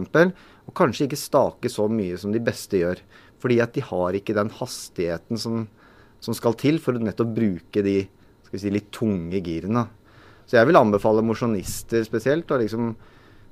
og 0.68 0.74
kanskje 0.76 1.06
ikke 1.08 1.20
stake 1.20 1.72
så 1.72 1.86
mye 1.88 2.18
som 2.20 2.34
de 2.34 2.42
beste 2.44 2.82
gjør. 2.82 3.00
Fordi 3.40 3.60
at 3.64 3.72
de 3.76 3.86
har 3.88 4.18
ikke 4.18 4.36
den 4.36 4.52
hastigheten 4.58 5.40
som, 5.40 5.64
som 6.20 6.36
skal 6.36 6.58
til 6.60 6.80
for 6.82 6.98
å 6.98 7.02
nettopp 7.02 7.32
bruke 7.38 7.84
de 7.86 8.02
si, 8.50 8.68
litt 8.72 8.90
tunge 8.92 9.40
girene. 9.44 9.86
Så 10.48 10.56
jeg 10.56 10.68
vil 10.70 10.80
anbefale 10.80 11.24
mosjonister 11.24 12.04
spesielt 12.06 12.48
å 12.50 12.60
liksom 12.62 12.94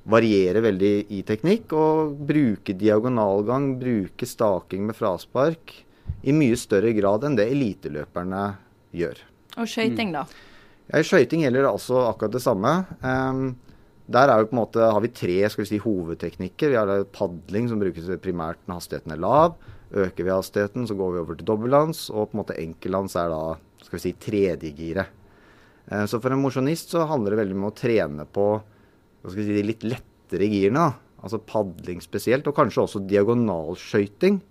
variere 0.09 0.63
veldig 0.63 0.93
i 1.13 1.21
teknikk 1.27 1.73
og 1.77 2.15
bruke 2.25 2.73
diagonalgang, 2.73 3.75
bruke 3.77 4.25
staking 4.25 4.87
med 4.87 4.97
fraspark 4.97 5.75
i 6.25 6.33
mye 6.33 6.57
større 6.57 6.93
grad 6.97 7.27
enn 7.27 7.35
det 7.37 7.49
eliteløperne 7.51 8.43
gjør. 8.97 9.21
Og 9.57 9.69
skøyting, 9.69 10.15
da? 10.15 10.23
Ja, 10.87 11.01
I 11.01 11.05
skøyting 11.05 11.43
gjelder 11.43 11.67
det 11.67 11.73
altså 11.73 12.05
akkurat 12.07 12.33
det 12.33 12.41
samme. 12.41 12.73
Um, 13.03 13.57
der 14.07 14.31
er 14.31 14.39
jo 14.39 14.49
på 14.49 14.55
en 14.55 14.61
måte, 14.61 14.81
har 14.87 15.03
vi 15.03 15.11
tre 15.11 15.37
skal 15.51 15.65
vi 15.65 15.69
si, 15.73 15.81
hovedteknikker. 15.83 16.71
Vi 16.71 16.79
har 16.79 17.07
padling, 17.13 17.67
som 17.67 17.81
brukes 17.81 18.07
primært 18.23 18.61
når 18.65 18.79
hastigheten 18.79 19.13
er 19.13 19.21
lav. 19.21 19.57
Øker 19.91 20.23
vi 20.23 20.31
hastigheten, 20.31 20.87
så 20.87 20.95
går 20.95 21.13
vi 21.13 21.21
over 21.25 21.37
til 21.37 21.49
dobbeltlands. 21.49 22.07
Og 22.13 22.29
på 22.29 22.37
en 22.37 22.41
måte 22.41 22.57
enkeltlands 22.61 23.17
er 23.19 23.33
da 23.33 23.41
skal 23.83 23.99
vi 23.99 24.05
si, 24.05 24.13
tredjegiret. 24.23 25.11
Eh, 25.91 26.05
så 26.09 26.19
for 26.21 26.33
en 26.33 26.41
mosjonist 26.43 26.93
så 26.93 27.05
handler 27.09 27.33
det 27.33 27.41
veldig 27.43 27.57
om 27.57 27.69
å 27.69 27.75
trene 27.75 28.25
på 28.27 28.47
si, 29.31 29.45
de 29.47 29.63
litt 29.65 29.85
lettere 29.87 30.49
girene. 30.51 30.89
Altså 31.23 31.39
padling 31.41 32.01
spesielt, 32.03 32.47
og 32.47 32.55
kanskje 32.57 32.83
også 32.83 33.03
diagonalskøyting. 33.09 34.41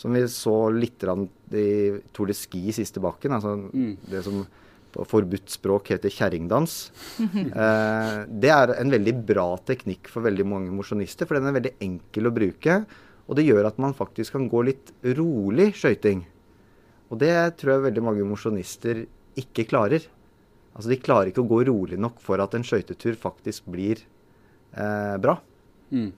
Som 0.00 0.16
vi 0.16 0.24
så 0.32 0.54
litt 0.72 1.04
i 1.04 1.68
Tour 2.16 2.30
de 2.30 2.34
Ski 2.36 2.66
i 2.70 2.74
siste 2.74 3.02
bakken. 3.04 3.36
Altså 3.36 3.56
Mm. 3.70 3.96
det 4.08 4.24
som 4.24 4.46
på 4.90 5.04
forbudt 5.06 5.52
språk 5.52 5.92
heter 5.92 6.10
kjerringdans. 6.10 6.90
eh, 7.20 8.24
det 8.26 8.50
er 8.50 8.72
en 8.74 8.90
veldig 8.90 9.14
bra 9.26 9.56
teknikk 9.58 10.08
for 10.10 10.24
veldig 10.26 10.46
mange 10.46 10.72
mosjonister, 10.74 11.26
for 11.28 11.38
den 11.38 11.46
er 11.46 11.60
veldig 11.60 11.74
enkel 11.80 12.26
å 12.26 12.34
bruke. 12.34 12.86
Og 13.28 13.36
det 13.36 13.46
gjør 13.46 13.68
at 13.68 13.78
man 13.78 13.94
faktisk 13.94 14.34
kan 14.34 14.48
gå 14.50 14.64
litt 14.66 14.90
rolig 15.04 15.70
skøyting. 15.78 16.24
Og 17.10 17.20
det 17.22 17.34
tror 17.60 17.76
jeg 17.76 17.86
veldig 17.86 18.02
mange 18.02 18.26
mosjonister 18.26 19.04
ikke 19.38 19.68
klarer. 19.70 20.02
Altså 20.74 20.92
De 20.92 21.00
klarer 21.02 21.30
ikke 21.30 21.42
å 21.42 21.50
gå 21.50 21.62
rolig 21.68 21.98
nok 22.00 22.20
for 22.22 22.42
at 22.42 22.54
en 22.56 22.64
skøytetur 22.66 23.18
faktisk 23.18 23.66
blir 23.72 24.02
eh, 24.72 25.16
bra. 25.22 25.36
Mm. 25.90 26.10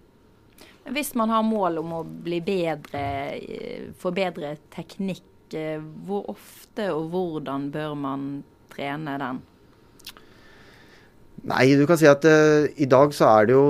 Hvis 0.93 1.15
man 1.19 1.31
har 1.31 1.44
mål 1.47 1.79
om 1.82 1.94
å 2.01 2.03
bli 2.05 2.41
bedre, 2.44 3.05
eh, 3.39 3.89
få 3.99 4.13
bedre 4.15 4.56
teknikk, 4.75 5.55
eh, 5.55 5.81
hvor 6.06 6.27
ofte 6.35 6.91
og 6.93 7.09
hvordan 7.15 7.71
bør 7.75 7.97
man 7.99 8.29
trene 8.73 9.17
den? 9.23 9.43
Nei, 11.43 11.73
du 11.75 11.82
kan 11.91 11.99
si 11.99 12.06
at 12.06 12.23
uh, 12.29 12.69
i 12.79 12.87
dag 12.87 13.11
så 13.17 13.27
er 13.32 13.49
det 13.49 13.55
jo 13.56 13.65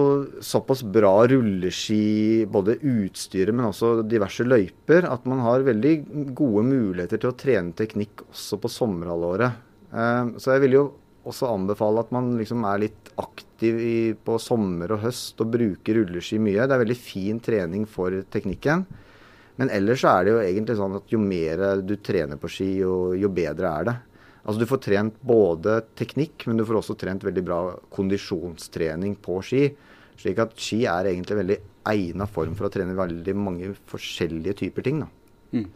såpass 0.45 0.83
bra 0.85 1.23
rulleski, 1.31 2.45
både 2.45 2.75
utstyret, 2.85 3.55
men 3.57 3.71
også 3.71 4.03
diverse 4.05 4.45
løyper, 4.45 5.07
at 5.09 5.25
man 5.31 5.41
har 5.41 5.65
veldig 5.65 5.95
gode 6.37 6.67
muligheter 6.69 7.23
til 7.23 7.31
å 7.31 7.39
trene 7.41 7.73
teknikk 7.79 8.27
også 8.27 8.61
på 8.61 8.73
sommerhalvåret. 8.73 9.57
Eh, 9.93 10.35
så 10.41 10.55
jeg 10.55 10.65
vil 10.67 10.79
jo 10.79 10.85
også 11.29 11.53
anbefale 11.53 12.03
at 12.03 12.13
man 12.15 12.33
liksom 12.39 12.65
er 12.67 12.83
litt 12.83 13.13
aktiv 13.21 13.79
i, 13.79 13.97
på 14.19 14.39
sommer 14.43 14.95
og 14.97 15.05
høst 15.05 15.41
og 15.45 15.53
bruker 15.55 16.01
rulleski 16.01 16.41
mye. 16.43 16.67
Det 16.67 16.75
er 16.75 16.83
veldig 16.83 16.99
fin 16.99 17.39
trening 17.43 17.87
for 17.87 18.17
teknikken. 18.33 18.87
Men 19.61 19.71
ellers 19.71 20.01
så 20.03 20.17
er 20.17 20.25
det 20.25 20.33
jo 20.33 20.41
egentlig 20.43 20.79
sånn 20.79 20.97
at 20.99 21.13
jo 21.13 21.21
mer 21.23 21.63
du 21.85 21.95
trener 22.03 22.41
på 22.41 22.51
ski, 22.51 22.71
jo, 22.81 23.13
jo 23.19 23.31
bedre 23.31 23.69
er 23.69 23.89
det. 23.91 23.97
Altså 24.43 24.59
Du 24.59 24.67
får 24.67 24.81
trent 24.83 25.19
både 25.23 25.77
teknikk, 25.95 26.49
men 26.49 26.59
du 26.59 26.65
får 26.67 26.81
også 26.81 26.97
trent 26.99 27.23
veldig 27.23 27.45
bra 27.47 27.61
kondisjonstrening 27.95 29.15
på 29.23 29.39
ski. 29.47 29.69
Slik 30.19 30.41
at 30.43 30.57
ski 30.59 30.81
er 30.91 31.13
egentlig 31.13 31.37
en 31.37 31.43
veldig 31.45 31.59
egna 31.93 32.27
form 32.31 32.57
for 32.59 32.67
å 32.67 32.73
trene 32.73 32.97
veldig 32.99 33.37
mange 33.39 33.71
forskjellige 33.91 34.59
typer 34.65 34.87
ting. 34.89 35.05
da. 35.05 35.09
Jeg, 35.53 35.69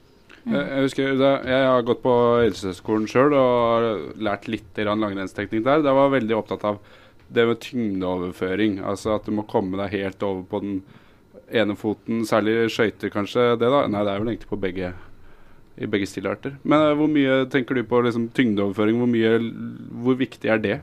jeg 0.47 0.85
husker 0.85 1.17
da, 1.19 1.31
Jeg 1.43 1.65
har 1.67 1.87
gått 1.87 2.05
på 2.05 2.13
helseskolen 2.45 3.09
sjøl 3.11 3.35
og 3.35 3.55
har 3.67 3.89
lært 4.29 4.47
litt 4.51 4.79
langrennsteknikk 4.79 5.65
der. 5.67 5.83
Da 5.83 5.95
var 5.97 6.09
jeg 6.09 6.21
veldig 6.21 6.39
opptatt 6.39 6.67
av 6.69 6.79
det 7.27 7.47
med 7.49 7.61
tyngdeoverføring. 7.65 8.79
Altså 8.87 9.17
at 9.17 9.27
du 9.27 9.35
må 9.35 9.47
komme 9.51 9.81
deg 9.83 9.97
helt 9.97 10.23
over 10.23 10.47
på 10.47 10.63
den 10.63 10.79
ene 11.51 11.77
foten. 11.79 12.23
Særlig 12.29 12.71
skøyter, 12.75 13.11
kanskje. 13.11 13.57
det 13.59 13.71
da? 13.73 13.85
Nei, 13.91 14.05
det 14.07 14.15
er 14.15 14.23
vel 14.23 14.33
egentlig 14.35 14.53
på 14.53 14.63
begge 14.63 14.95
i 15.77 15.89
begge 15.91 16.09
stilarter. 16.09 16.57
Men 16.65 16.87
eh, 16.87 16.95
hvor 16.97 17.11
mye 17.13 17.43
tenker 17.53 17.77
du 17.77 17.85
på 17.89 18.01
liksom, 18.07 18.31
tyngdeoverføring? 18.37 18.97
Hvor, 19.01 19.11
mye, 19.13 19.33
hvor 20.05 20.17
viktig 20.17 20.51
er 20.53 20.63
det? 20.63 20.79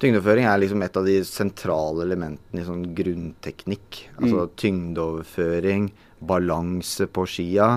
Tyngdeoverføring 0.00 0.48
er 0.48 0.62
liksom 0.62 0.84
et 0.86 0.96
av 0.96 1.08
de 1.08 1.18
sentrale 1.26 2.06
elementene 2.06 2.62
i 2.62 2.66
sånn 2.66 2.86
grunnteknikk. 2.96 4.04
Altså 4.16 4.46
tyngdeoverføring, 4.62 5.90
balanse 6.24 7.08
på 7.10 7.26
skia. 7.28 7.72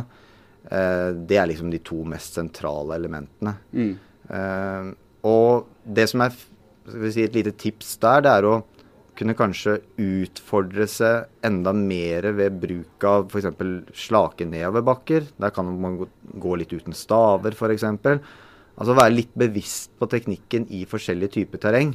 Eh, 0.70 1.10
det 1.28 1.40
er 1.40 1.50
liksom 1.50 1.72
de 1.74 1.82
to 1.84 2.04
mest 2.08 2.38
sentrale 2.38 2.98
elementene. 3.00 3.56
Mm. 3.74 3.94
Eh, 4.30 4.92
og 5.28 5.72
det 5.86 6.08
som 6.12 6.26
er 6.26 6.36
si, 6.36 7.24
et 7.24 7.38
lite 7.38 7.56
tips 7.58 7.96
der, 8.02 8.26
det 8.26 8.36
er 8.36 8.50
å 8.50 8.60
kunne 9.18 9.36
kanskje 9.38 9.76
utfordre 10.02 10.88
seg 10.90 11.28
enda 11.46 11.74
mer 11.76 12.30
ved 12.38 12.56
bruk 12.62 13.06
av 13.06 13.28
f.eks. 13.30 13.50
slake 14.08 14.48
nedoverbakker. 14.50 15.28
Der 15.42 15.54
kan 15.54 15.70
man 15.82 16.00
gå 16.42 16.56
litt 16.58 16.74
uten 16.74 16.96
staver, 16.98 17.54
f.eks. 17.58 17.86
Altså 18.82 18.96
være 18.98 19.14
litt 19.14 19.34
bevisst 19.38 19.92
på 20.00 20.08
teknikken 20.10 20.66
i 20.74 20.86
forskjellige 20.90 21.36
typer 21.38 21.62
terreng. 21.62 21.94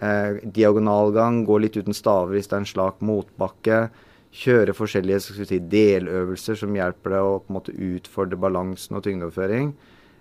Eh, 0.00 0.40
diagonalgang, 0.56 1.42
gå 1.44 1.58
litt 1.60 1.76
uten 1.76 1.94
staver 1.94 2.34
hvis 2.34 2.48
det 2.48 2.56
er 2.56 2.64
en 2.64 2.70
slak 2.72 3.02
motbakke. 3.04 3.82
Kjøre 4.30 4.74
forskjellige 4.76 5.20
si, 5.26 5.58
deløvelser 5.58 6.58
som 6.60 6.74
hjelper 6.76 7.16
deg 7.16 7.26
å 7.26 7.38
på 7.42 7.50
en 7.50 7.56
måte 7.56 7.74
utfordre 7.74 8.38
balansen 8.38 8.98
og 8.98 9.02
tyngdeoverføring. 9.06 9.72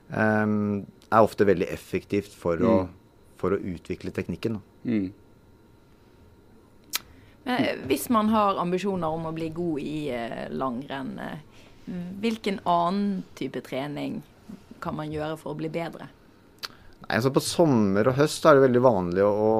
um, 0.10 0.86
er 1.10 1.25
ofte 1.25 1.46
veldig 1.46 1.68
effektivt 1.70 2.34
for, 2.38 2.58
mm. 2.58 2.70
å, 2.70 3.30
for 3.38 3.56
å, 3.56 3.62
utvikle 3.62 4.13
teknikken. 4.13 4.60
Mm. 4.84 5.10
Men, 7.46 7.84
hvis 7.89 8.10
man 8.13 8.30
har 8.30 8.60
ambisjoner 8.62 9.10
om 9.10 9.30
å 9.30 9.34
bli 9.34 9.50
god 9.56 9.82
i 9.82 10.10
eh, 10.13 10.46
langrenn, 10.54 11.16
eh, 11.24 11.96
hvilken 12.22 12.60
annen 12.70 13.24
type 13.39 13.62
trening 13.66 14.20
kan 14.84 14.98
man 14.98 15.13
gjøre 15.13 15.38
for 15.39 15.56
å 15.56 15.60
bli 15.60 15.72
bedre? 15.74 16.10
Nei, 17.00 17.15
altså 17.18 17.32
På 17.34 17.44
sommer 17.44 18.10
og 18.12 18.18
høst 18.20 18.46
er 18.46 18.58
det 18.58 18.65
veldig 18.68 18.82
vanlig 18.86 19.24
å, 19.25 19.51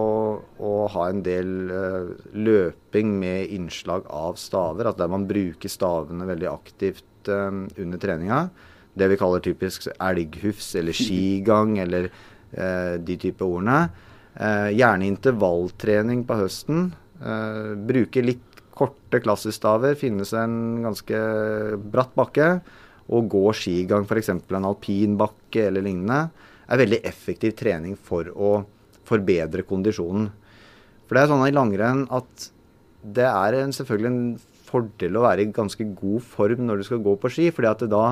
å 0.60 0.74
ha 0.94 1.06
en 1.10 1.22
del 1.26 1.54
uh, 1.72 2.10
løping 2.36 3.14
med 3.22 3.54
innslag 3.56 4.10
av 4.14 4.38
staver. 4.42 4.90
Altså 4.90 5.04
der 5.06 5.14
man 5.14 5.28
bruker 5.30 5.72
stavene 5.72 6.28
veldig 6.30 6.50
aktivt 6.52 7.32
um, 7.32 7.64
under 7.80 8.02
treninga. 8.02 8.44
Det 9.00 9.08
vi 9.10 9.18
kaller 9.22 9.44
typisk 9.46 9.88
elghufs 9.96 10.74
eller 10.82 10.98
skigang 10.98 11.78
eller 11.82 12.10
uh, 12.12 13.00
de 13.00 13.18
type 13.22 13.46
ordene. 13.46 13.88
Uh, 14.36 14.70
gjerne 14.76 15.10
intervalltrening 15.10 16.26
på 16.28 16.42
høsten. 16.44 16.90
Bruke 17.20 18.22
litt 18.24 18.62
korte 18.80 19.20
klassestaver, 19.20 19.98
finne 20.00 20.24
seg 20.28 20.46
en 20.46 20.86
ganske 20.86 21.18
bratt 21.92 22.14
bakke 22.16 22.48
og 23.10 23.28
gå 23.34 23.42
skigang, 23.58 24.06
f.eks. 24.06 24.32
en 24.32 24.70
alpinbakke 24.70 25.66
eller 25.68 25.84
lignende, 25.86 26.30
er 26.70 26.82
veldig 26.84 27.02
effektiv 27.08 27.56
trening 27.58 27.96
for 27.98 28.30
å 28.34 28.52
forbedre 29.10 29.66
kondisjonen. 29.68 30.30
For 31.08 31.18
det 31.18 31.24
er 31.24 31.32
sånn 31.32 31.48
i 31.48 31.56
langrenn 31.56 32.06
at 32.14 32.50
det 33.02 33.26
er 33.26 33.58
en, 33.62 33.74
selvfølgelig 33.74 34.10
en 34.12 34.24
fordel 34.70 35.18
å 35.18 35.26
være 35.26 35.46
i 35.46 35.54
ganske 35.56 35.88
god 35.98 36.26
form 36.26 36.68
når 36.68 36.82
du 36.82 36.88
skal 36.90 37.02
gå 37.06 37.16
på 37.18 37.32
ski, 37.34 37.48
fordi 37.56 37.72
at 37.72 37.86
da, 37.90 38.04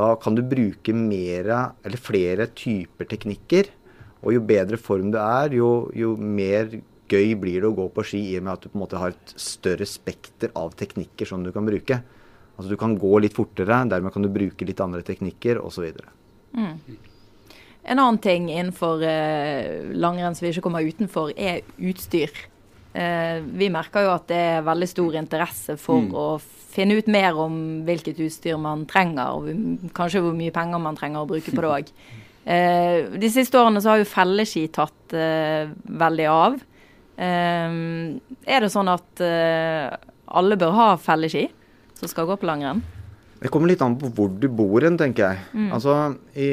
da 0.00 0.10
kan 0.20 0.36
du 0.36 0.44
bruke 0.44 0.92
mere, 0.92 1.62
eller 1.86 2.02
flere 2.02 2.48
typer 2.52 3.08
teknikker. 3.08 3.72
Og 4.18 4.34
jo 4.34 4.44
bedre 4.44 4.80
form 4.82 5.12
du 5.14 5.18
er, 5.22 5.54
jo, 5.54 5.88
jo 5.96 6.16
mer 6.18 6.72
gøy 7.08 7.34
blir 7.40 7.62
det 7.62 7.70
å 7.70 7.76
gå 7.76 7.86
på 7.94 8.04
ski 8.04 8.20
i 8.32 8.38
og 8.40 8.44
med 8.44 8.56
at 8.56 8.64
du 8.64 8.70
på 8.72 8.76
en 8.76 8.84
måte 8.84 9.00
har 9.00 9.14
et 9.14 9.34
større 9.40 9.86
spekter 9.88 10.52
av 10.58 10.74
teknikker 10.76 11.30
som 11.30 11.44
du 11.46 11.52
kan 11.54 11.66
bruke. 11.68 12.02
Altså 12.58 12.72
Du 12.72 12.76
kan 12.76 12.96
gå 12.98 13.20
litt 13.22 13.36
fortere, 13.38 13.84
dermed 13.88 14.12
kan 14.12 14.24
du 14.24 14.32
bruke 14.34 14.66
litt 14.66 14.82
andre 14.82 15.04
teknikker 15.06 15.62
osv. 15.62 15.86
Mm. 16.58 16.74
En 17.84 17.98
annen 17.98 18.20
ting 18.20 18.48
innenfor 18.50 19.02
eh, 19.06 19.88
langrenn 19.94 20.36
som 20.36 20.46
vi 20.46 20.52
ikke 20.52 20.66
kommer 20.66 20.86
utenfor, 20.86 21.32
er 21.36 21.62
utstyr. 21.78 22.32
Eh, 22.92 23.38
vi 23.44 23.70
merker 23.72 24.06
jo 24.06 24.14
at 24.16 24.28
det 24.30 24.38
er 24.56 24.66
veldig 24.66 24.88
stor 24.90 25.18
interesse 25.20 25.76
for 25.80 26.02
mm. 26.04 26.14
å 26.16 26.26
finne 26.72 26.98
ut 26.98 27.10
mer 27.10 27.38
om 27.38 27.58
hvilket 27.86 28.20
utstyr 28.24 28.58
man 28.60 28.84
trenger, 28.90 29.38
og 29.38 29.92
kanskje 29.96 30.22
hvor 30.24 30.36
mye 30.36 30.54
penger 30.54 30.82
man 30.82 30.98
trenger 30.98 31.24
å 31.24 31.30
bruke 31.30 31.54
på 31.54 31.64
det 31.64 31.76
òg. 31.80 31.92
Eh, 32.48 33.04
de 33.20 33.28
siste 33.28 33.58
årene 33.60 33.76
så 33.84 33.90
har 33.90 33.98
jo 34.00 34.06
felleski 34.08 34.62
tatt 34.72 35.12
eh, 35.12 35.68
veldig 36.00 36.28
av. 36.32 36.54
Ehm, 37.20 38.20
er 38.48 38.64
det 38.64 38.70
sånn 38.72 38.88
at 38.88 39.20
eh, 39.20 39.90
alle 40.32 40.56
bør 40.56 40.72
ha 40.72 40.86
felleski 41.02 41.48
som 41.98 42.08
skal 42.08 42.30
gå 42.30 42.38
på 42.40 42.48
langrenn? 42.48 42.80
Det 43.38 43.50
kommer 43.54 43.70
litt 43.70 43.82
an 43.84 43.94
på 43.98 44.10
hvor 44.16 44.30
du 44.34 44.48
bor 44.50 44.82
hen, 44.82 44.96
tenker 44.98 45.28
jeg. 45.28 45.42
Mm. 45.54 45.68
Altså, 45.76 45.94
i, 46.34 46.50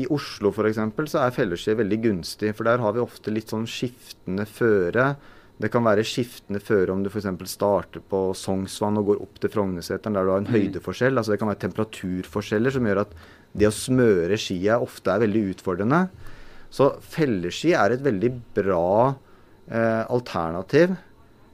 i 0.00 0.06
Oslo 0.12 0.52
f.eks. 0.54 0.80
så 1.12 1.24
er 1.24 1.34
felleski 1.36 1.76
veldig 1.76 1.98
gunstig, 2.06 2.54
for 2.56 2.68
der 2.68 2.80
har 2.80 2.94
vi 2.96 3.02
ofte 3.02 3.34
litt 3.34 3.52
sånn 3.52 3.68
skiftende 3.68 4.46
føre. 4.48 5.10
Det 5.58 5.72
kan 5.74 5.84
være 5.84 6.06
skiftende 6.06 6.62
føre 6.64 6.94
om 6.94 7.02
du 7.02 7.10
f.eks. 7.10 7.28
starter 7.50 8.04
på 8.08 8.22
Sognsvann 8.38 9.00
og 9.00 9.10
går 9.10 9.22
opp 9.26 9.42
til 9.42 9.52
Frognerseteren 9.52 10.16
der 10.16 10.24
du 10.24 10.32
har 10.32 10.42
en 10.44 10.48
mm. 10.48 10.54
høydeforskjell. 10.54 11.18
Altså 11.18 11.34
det 11.34 11.40
kan 11.42 11.52
være 11.52 11.64
temperaturforskjeller 11.66 12.76
som 12.76 12.88
gjør 12.88 13.02
at 13.04 13.16
det 13.58 13.68
å 13.68 13.74
smøre 13.74 14.38
skia 14.40 14.78
ofte 14.84 15.12
er 15.12 15.24
veldig 15.26 15.44
utfordrende. 15.52 16.02
Så 16.72 16.92
felleski 17.04 17.74
er 17.76 17.94
et 17.94 18.04
veldig 18.04 18.32
bra 18.56 18.88
eh, 19.10 20.04
alternativ 20.04 20.92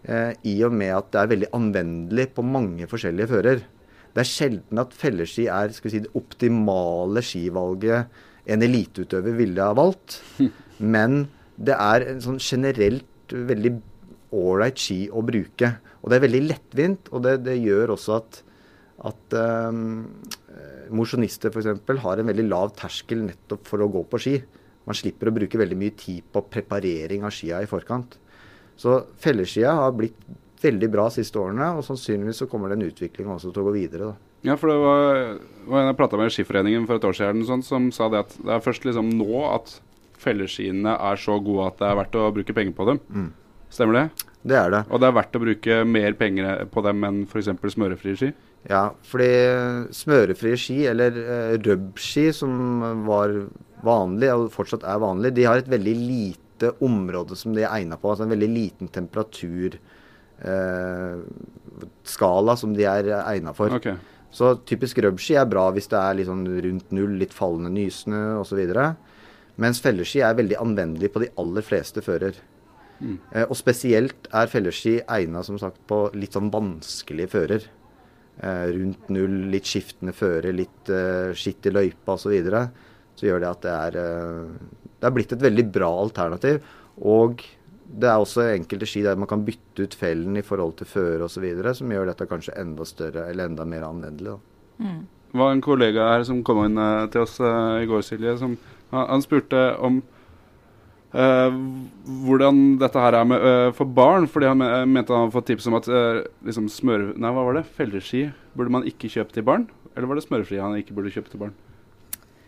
eh, 0.07 0.33
i 0.51 0.57
og 0.67 0.75
med 0.75 0.95
at 0.95 1.13
det 1.15 1.23
er 1.23 1.31
veldig 1.35 1.53
anvendelig 1.57 2.29
på 2.37 2.47
mange 2.47 2.91
forskjellige 2.91 3.31
fører. 3.31 3.65
Det 4.14 4.23
er 4.23 4.30
sjelden 4.30 4.78
at 4.78 4.94
felleski 4.94 5.49
er 5.50 5.73
si, 5.75 5.99
det 5.99 6.12
optimale 6.14 7.23
skivalget 7.25 8.12
en 8.47 8.62
eliteutøver 8.62 9.35
ville 9.38 9.64
ha 9.64 9.75
valgt. 9.76 10.21
Men 10.94 11.26
det 11.56 11.75
er 11.75 12.06
en 12.11 12.23
sånn 12.23 12.40
generelt 12.42 13.35
veldig 13.35 13.75
ålreit 14.35 14.80
ski 14.80 15.04
å 15.11 15.23
bruke. 15.26 15.71
Og 16.02 16.11
det 16.11 16.18
er 16.18 16.26
veldig 16.26 16.42
lettvint, 16.47 17.11
og 17.14 17.25
det, 17.26 17.38
det 17.47 17.56
gjør 17.62 17.94
også 17.94 18.18
at, 18.18 18.40
at 19.11 19.37
um, 19.71 20.11
mosjonister 20.94 21.50
f.eks. 21.50 21.71
har 22.04 22.21
en 22.21 22.30
veldig 22.30 22.47
lav 22.50 22.75
terskel 22.78 23.25
nettopp 23.25 23.66
for 23.71 23.83
å 23.83 23.90
gå 23.90 24.04
på 24.11 24.21
ski. 24.21 24.37
Man 24.85 24.99
slipper 24.99 25.30
å 25.30 25.35
bruke 25.35 25.59
veldig 25.59 25.78
mye 25.80 25.97
tid 25.97 26.26
på 26.30 26.44
preparering 26.52 27.25
av 27.25 27.33
skia 27.35 27.62
i 27.64 27.71
forkant. 27.71 28.18
Så 28.76 28.99
fellesskia 29.23 29.73
har 29.78 29.94
blitt 29.97 30.18
veldig 30.63 30.91
bra 30.93 31.09
de 31.09 31.19
siste 31.21 31.41
årene, 31.41 31.73
og 31.77 31.85
sannsynligvis 31.87 32.43
så 32.43 32.49
kommer 32.51 32.73
den 32.73 32.87
utviklingen 32.87 33.35
også 33.37 33.53
til 33.53 33.65
å 33.65 33.69
gå 33.69 33.75
videre. 33.77 34.13
da. 34.13 34.35
Ja, 34.45 34.59
for 34.61 34.69
det 34.69 34.77
var, 34.83 35.23
var 35.73 35.87
jeg 35.87 35.97
prata 35.97 36.21
med 36.21 36.33
Skiforeningen 36.35 36.85
for 36.89 37.01
et 37.01 37.07
år 37.09 37.17
siden 37.17 37.47
sånn, 37.49 37.65
som 37.65 37.89
sa 37.97 38.11
det 38.13 38.25
at 38.27 38.37
det 38.43 38.53
er 38.53 38.65
først 38.65 38.85
liksom 38.85 39.15
nå 39.17 39.47
at 39.49 39.79
felleskiene 40.21 40.93
er 40.95 41.21
så 41.21 41.39
gode 41.43 41.71
at 41.71 41.81
det 41.81 41.89
er 41.89 41.99
verdt 42.03 42.19
å 42.21 42.31
bruke 42.35 42.57
penger 42.57 42.77
på 42.77 42.87
dem. 42.91 43.01
Mm. 43.09 43.31
Stemmer 43.73 43.99
det? 43.99 44.27
Det 44.45 44.59
er 44.61 44.75
det. 44.75 44.83
Og 44.93 45.01
det 45.01 45.09
er 45.09 45.17
verdt 45.17 45.39
å 45.39 45.43
bruke 45.43 45.79
mer 45.89 46.17
penger 46.21 46.67
på 46.73 46.85
dem 46.85 47.09
enn 47.09 47.23
f.eks. 47.25 47.49
smørefrie 47.75 48.21
ski? 48.21 48.31
Ja, 48.69 48.85
fordi 49.09 49.31
smørefrie 49.97 50.61
ski, 50.61 50.79
eller 50.93 51.17
uh, 51.17 51.57
røbbski, 51.65 52.29
som 52.37 52.85
var 53.09 53.33
vanlig, 53.85 54.31
og 54.33 54.53
fortsatt 54.53 54.85
er 54.89 55.01
vanlig, 55.03 55.35
de 55.37 55.49
har 55.49 55.61
et 55.61 55.73
veldig 55.73 55.97
lite 56.05 56.73
område 56.85 57.37
som 57.37 57.57
de 57.57 57.65
er 57.65 57.73
egna 57.81 57.97
på. 58.01 58.13
Altså 58.13 58.29
en 58.29 58.37
veldig 58.37 58.53
liten 58.53 58.93
temperaturskala 58.93 60.03
eh, 60.41 61.21
som 62.57 62.75
de 62.75 62.88
er 62.88 63.11
egna 63.23 63.55
for. 63.57 63.75
Okay. 63.79 63.97
Så 64.35 64.57
typisk 64.67 64.99
rubski 65.05 65.37
er 65.38 65.47
bra 65.47 65.69
hvis 65.75 65.87
det 65.93 66.00
er 66.00 66.17
litt 66.19 66.26
sånn 66.26 66.47
rundt 66.47 66.91
null, 66.97 67.14
litt 67.21 67.35
fallende 67.37 67.71
nysnø 67.76 68.41
osv. 68.41 68.64
Mens 69.62 69.79
felleski 69.83 70.25
er 70.26 70.35
veldig 70.35 70.59
anvendelig 70.59 71.12
på 71.14 71.23
de 71.23 71.31
aller 71.38 71.62
fleste 71.62 72.03
fører. 72.03 72.35
Mm. 72.99 73.19
Eh, 73.31 73.47
og 73.47 73.55
spesielt 73.59 74.29
er 74.35 74.50
felleski 74.50 74.99
egna 75.03 75.45
som 75.47 75.59
sagt 75.62 75.79
på 75.91 76.09
litt 76.19 76.35
sånn 76.35 76.50
vanskelige 76.55 77.31
fører. 77.37 77.69
Eh, 78.43 78.67
rundt 78.75 79.12
null, 79.14 79.37
litt 79.53 79.69
skiftende 79.71 80.14
føre, 80.17 80.50
litt 80.55 80.91
eh, 80.91 81.31
skitt 81.38 81.69
i 81.71 81.75
løypa 81.75 82.17
osv. 82.17 82.26
Så, 82.26 82.33
videre 82.35 82.64
så 83.14 83.29
gjør 83.29 83.45
det 83.45 83.50
at 83.53 83.62
det 83.62 83.75
er, 83.75 83.99
eh, 84.03 84.88
det 84.99 85.07
er 85.07 85.14
blitt 85.14 85.35
et 85.37 85.45
veldig 85.45 85.67
bra 85.75 85.91
alternativ. 86.03 86.59
Og 87.07 87.45
det 87.95 88.09
er 88.11 88.21
også 88.21 88.49
enkelte 88.55 88.89
ski 88.89 89.05
der 89.05 89.19
man 89.21 89.31
kan 89.31 89.45
bytte 89.47 89.87
ut 89.87 89.95
fellen 89.99 90.39
i 90.39 90.45
forhold 90.45 90.77
til 90.81 90.89
føre 90.91 91.27
osv., 91.29 91.45
som 91.79 91.93
gjør 91.93 92.11
dette 92.11 92.27
kanskje 92.31 92.57
enda 92.61 92.87
større 92.89 93.29
eller 93.31 93.51
enda 93.51 93.67
mer 93.69 93.87
anvendelig. 93.87 94.39
Mm. 94.79 95.05
Det 95.35 95.41
var 95.41 95.53
en 95.53 95.63
kollega 95.63 96.09
her 96.13 96.25
som 96.27 96.43
kom 96.47 96.65
inn 96.65 96.79
uh, 96.79 97.07
til 97.11 97.25
oss 97.25 97.41
uh, 97.43 97.83
i 97.83 97.89
går, 97.91 98.03
Silje. 98.07 98.37
Som, 98.39 98.57
han, 98.93 99.07
han 99.11 99.25
spurte 99.25 99.63
om 99.83 100.01
uh, 101.15 101.57
hvordan 102.27 102.63
dette 102.83 103.03
her 103.03 103.19
er 103.19 103.29
med, 103.31 103.47
for 103.79 103.91
barn. 103.99 104.29
fordi 104.31 104.51
han 104.53 104.63
mente 104.91 105.15
han 105.15 105.27
hadde 105.27 105.35
fått 105.35 105.51
tips 105.51 105.67
om 105.71 105.79
at 105.79 105.91
liksom 106.47 106.71
smør... 106.71 107.13
Nei, 107.19 107.35
hva 107.35 107.47
var 107.47 107.59
det? 107.61 107.67
Felleski 107.79 108.29
burde 108.55 108.75
man 108.75 108.87
ikke 108.87 109.11
kjøpe 109.11 109.35
til 109.35 109.47
barn? 109.47 109.69
Eller 109.95 110.11
var 110.11 110.19
det 110.19 110.27
smørefri 110.27 110.63
han 110.63 110.79
ikke 110.79 110.95
burde 110.95 111.15
kjøpe 111.15 111.31
til 111.31 111.43
barn? 111.47 111.55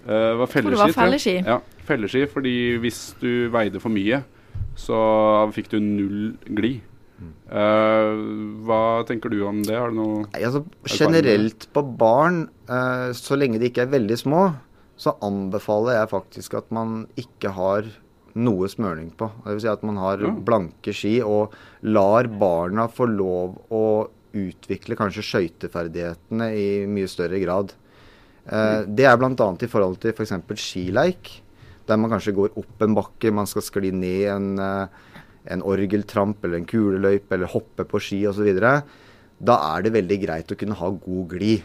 Uh, 0.07 0.39
var 0.39 0.47
felleski, 0.51 0.71
det 0.71 0.83
var 0.85 0.95
felleski. 0.95 1.37
Ja, 1.43 1.59
felleski, 1.87 2.27
fordi 2.31 2.57
hvis 2.83 3.01
du 3.19 3.49
veide 3.55 3.83
for 3.83 3.91
mye, 3.91 4.23
så 4.77 4.99
fikk 5.57 5.73
du 5.73 5.81
null 5.81 6.21
glid. 6.47 6.85
Uh, 7.49 8.13
hva 8.67 9.01
tenker 9.09 9.33
du 9.33 9.39
om 9.49 9.63
det? 9.65 9.73
Har 9.73 9.89
du 9.89 9.97
noe 9.97 10.17
Nei, 10.27 10.43
altså, 10.45 10.61
Generelt 10.85 11.65
på 11.73 11.83
barn, 11.97 12.43
uh, 12.69 13.09
så 13.17 13.39
lenge 13.41 13.61
de 13.63 13.71
ikke 13.71 13.87
er 13.87 13.95
veldig 13.95 14.19
små, 14.21 14.43
så 15.01 15.15
anbefaler 15.25 15.97
jeg 15.97 16.11
faktisk 16.13 16.59
at 16.61 16.69
man 16.77 17.07
ikke 17.21 17.55
har 17.57 17.89
noe 18.37 18.69
smøring 18.69 19.09
på. 19.17 19.31
Dvs. 19.47 19.65
Si 19.65 19.71
at 19.73 19.87
man 19.87 20.01
har 20.03 20.21
ja. 20.21 20.35
blanke 20.51 20.93
ski 20.97 21.15
og 21.25 21.57
lar 21.89 22.29
barna 22.29 22.85
få 22.93 23.09
lov 23.09 23.57
å 23.73 23.87
utvikle 24.37 24.99
kanskje 24.99 25.25
skøyteferdighetene 25.25 26.51
i 26.53 26.69
mye 26.91 27.09
større 27.09 27.41
grad. 27.41 27.73
Uh, 28.45 28.85
det 28.87 29.09
er 29.09 29.17
bl.a. 29.19 29.33
i 29.33 29.71
forhold 29.71 29.97
til 30.03 30.13
f.eks. 30.13 30.37
skileik, 30.61 31.33
der 31.87 32.01
man 32.01 32.13
kanskje 32.13 32.35
går 32.37 32.57
opp 32.59 32.83
en 32.83 32.97
bakke, 32.97 33.33
man 33.35 33.49
skal 33.51 33.65
skli 33.65 33.93
ned 33.95 34.27
en, 34.33 34.49
uh, 34.59 35.23
en 35.51 35.63
orgeltramp 35.63 36.45
eller 36.45 36.61
en 36.61 36.69
kuleløype 36.69 37.37
eller 37.37 37.53
hoppe 37.53 37.87
på 37.89 38.03
ski 38.03 38.25
osv., 38.31 38.51
da 39.37 39.57
er 39.75 39.85
det 39.85 39.93
veldig 39.93 40.19
greit 40.23 40.53
å 40.53 40.57
kunne 40.59 40.79
ha 40.79 40.91
god 40.91 41.27
glid. 41.35 41.65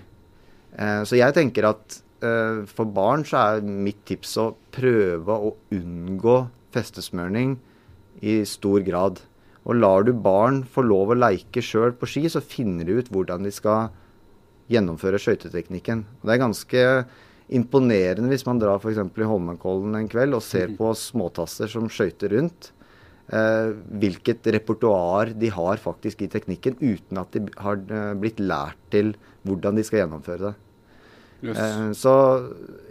Eh, 0.75 1.01
så 1.07 1.15
jeg 1.15 1.35
tenker 1.35 1.67
at 1.69 1.97
eh, 2.23 2.63
for 2.67 2.91
barn 2.91 3.25
så 3.27 3.39
er 3.41 3.63
mitt 3.63 4.03
tips 4.07 4.37
å 4.41 4.47
prøve 4.75 5.35
å 5.35 5.53
unngå 5.75 6.37
festesmørning 6.75 7.57
i 8.27 8.41
stor 8.47 8.83
grad. 8.87 9.21
Og 9.63 9.77
lar 9.77 10.07
du 10.07 10.13
barn 10.13 10.63
få 10.67 10.83
lov 10.85 11.13
å 11.13 11.19
leike 11.19 11.63
sjøl 11.63 11.93
på 11.95 12.09
ski, 12.09 12.25
så 12.31 12.43
finner 12.43 12.87
de 12.87 12.99
ut 12.99 13.11
hvordan 13.13 13.45
de 13.45 13.53
skal 13.53 13.91
gjennomføre 14.71 15.19
skøyteteknikken. 15.21 16.05
Det 16.23 16.33
er 16.33 16.41
ganske 16.41 16.85
imponerende 17.51 18.31
hvis 18.31 18.45
man 18.47 18.59
drar 18.61 18.79
f.eks. 18.79 18.99
i 18.99 19.27
Holmenkollen 19.27 19.97
en 19.99 20.09
kveld 20.11 20.37
og 20.37 20.45
ser 20.45 20.73
på 20.79 20.93
småtasser 20.97 21.71
som 21.71 21.89
skøyter 21.91 22.37
rundt. 22.37 22.71
Eh, 23.31 23.71
hvilket 24.01 24.47
repertoar 24.57 25.31
de 25.39 25.51
har 25.55 25.79
faktisk 25.79 26.25
i 26.25 26.29
teknikken, 26.31 26.75
uten 26.81 27.21
at 27.21 27.31
de 27.31 27.45
har 27.63 27.79
eh, 27.79 28.11
blitt 28.19 28.41
lært 28.43 28.79
til 28.91 29.13
hvordan 29.47 29.77
de 29.77 29.85
skal 29.87 30.03
gjennomføre 30.03 30.49
det. 30.49 30.53
Yes. 31.41 31.57
Eh, 31.57 31.85
så 31.97 32.15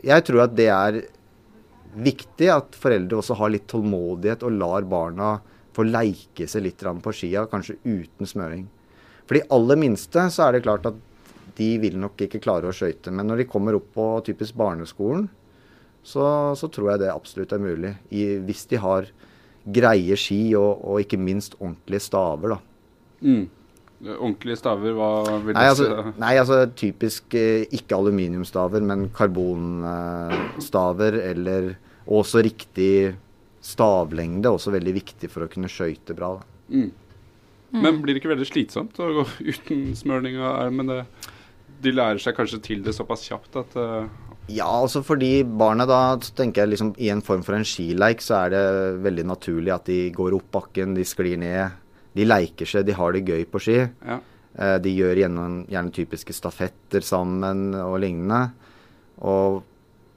jeg 0.06 0.24
tror 0.26 0.46
at 0.46 0.56
det 0.56 0.70
er 0.72 1.02
viktig 1.90 2.48
at 2.54 2.76
foreldre 2.78 3.18
også 3.20 3.36
har 3.36 3.52
litt 3.52 3.68
tålmodighet 3.68 4.44
og 4.46 4.56
lar 4.56 4.86
barna 4.88 5.34
få 5.76 5.84
leike 5.86 6.48
seg 6.48 6.64
litt 6.64 6.82
på 7.04 7.14
skia, 7.14 7.44
kanskje 7.50 7.78
uten 7.84 8.28
smøring. 8.28 8.64
For 9.26 9.38
de 9.38 9.46
aller 9.54 9.78
minste 9.78 10.24
så 10.32 10.48
er 10.48 10.56
det 10.56 10.64
klart 10.64 10.88
at 10.88 10.96
de 11.58 11.70
vil 11.82 11.98
nok 12.00 12.26
ikke 12.26 12.40
klare 12.42 12.70
å 12.70 12.74
skøyte. 12.74 13.12
Men 13.14 13.30
når 13.30 13.42
de 13.42 13.50
kommer 13.50 13.78
opp 13.78 13.90
på 13.96 14.08
typisk 14.26 14.56
barneskolen, 14.58 15.28
så, 16.02 16.56
så 16.56 16.68
tror 16.72 16.92
jeg 16.92 17.02
det 17.04 17.12
absolutt 17.12 17.52
er 17.52 17.62
mulig. 17.62 17.94
I, 18.10 18.38
hvis 18.46 18.64
de 18.70 18.80
har 18.80 19.08
greie 19.70 20.16
ski 20.18 20.56
og, 20.58 20.80
og, 20.80 21.00
ikke 21.04 21.20
minst 21.20 21.56
ordentlige 21.60 22.06
staver, 22.06 22.54
da. 22.54 22.58
Mm. 23.20 23.48
Ordentlige 24.16 24.56
staver, 24.56 24.94
hva 24.96 25.10
vil 25.44 25.52
du 25.52 25.58
nei, 25.58 25.66
altså, 25.68 25.88
si? 25.90 26.12
Nei, 26.22 26.30
altså 26.40 26.60
typisk 26.72 27.36
eh, 27.36 27.66
ikke 27.76 27.98
aluminiumstaver, 27.98 28.80
men 28.80 29.10
karbonstaver 29.16 31.18
eh, 31.20 31.28
eller 31.34 31.74
også 32.08 32.40
riktig 32.46 33.12
stavlengde. 33.60 34.54
Også 34.56 34.72
veldig 34.72 34.94
viktig 34.96 35.28
for 35.32 35.44
å 35.44 35.50
kunne 35.52 35.68
skøyte 35.70 36.16
bra. 36.16 36.32
Mm. 36.72 36.88
Mm. 37.70 37.82
Men 37.84 38.00
blir 38.02 38.16
det 38.16 38.22
ikke 38.22 38.32
veldig 38.32 38.48
slitsomt 38.48 38.96
å 38.98 39.12
gå 39.20 39.26
uten 39.52 39.92
smørning 39.98 40.40
av 40.40 40.64
armen? 40.64 40.96
De 41.82 41.92
lærer 41.94 42.20
seg 42.22 42.36
kanskje 42.36 42.60
til 42.64 42.82
det 42.86 42.94
såpass 42.96 43.26
kjapt 43.28 43.60
at 43.62 43.78
uh... 43.78 44.26
Ja, 44.50 44.66
altså 44.66 45.02
fordi 45.06 45.44
barna 45.44 45.84
da 45.86 46.18
tenker 46.18 46.64
jeg 46.64 46.72
liksom 46.72 46.94
i 46.98 47.10
en 47.12 47.22
form 47.22 47.44
for 47.46 47.54
en 47.54 47.66
skileik 47.66 48.22
så 48.24 48.40
er 48.40 48.54
det 48.54 48.64
veldig 49.04 49.28
naturlig 49.30 49.70
at 49.74 49.86
de 49.86 50.00
går 50.14 50.34
opp 50.40 50.48
bakken, 50.56 50.96
de 50.96 51.06
sklir 51.06 51.38
ned. 51.38 51.76
De 52.18 52.26
leker 52.26 52.66
seg, 52.66 52.88
de 52.88 52.96
har 52.98 53.14
det 53.14 53.22
gøy 53.28 53.44
på 53.46 53.62
ski. 53.62 53.78
Ja. 53.86 54.18
Uh, 54.58 54.76
de 54.82 54.90
gjør 54.90 55.22
gjerne, 55.22 55.44
gjerne 55.70 55.94
typiske 55.94 56.34
stafetter 56.34 57.04
sammen 57.06 57.70
og 57.78 58.00
lignende. 58.02 58.48
Og 59.22 59.60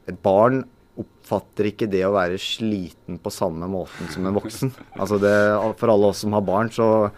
et 0.09 0.17
barn 0.23 0.63
oppfatter 0.99 1.71
ikke 1.71 1.87
det 1.89 2.03
å 2.05 2.13
være 2.13 2.37
sliten 2.41 3.17
på 3.21 3.31
samme 3.33 3.67
måten 3.71 4.09
som 4.13 4.25
en 4.27 4.35
voksen. 4.35 4.73
Altså 4.99 5.19
det, 5.21 5.33
for 5.79 5.93
alle 5.93 6.11
oss 6.11 6.21
som 6.25 6.35
har 6.37 6.45
barn, 6.45 6.69
så, 6.73 7.09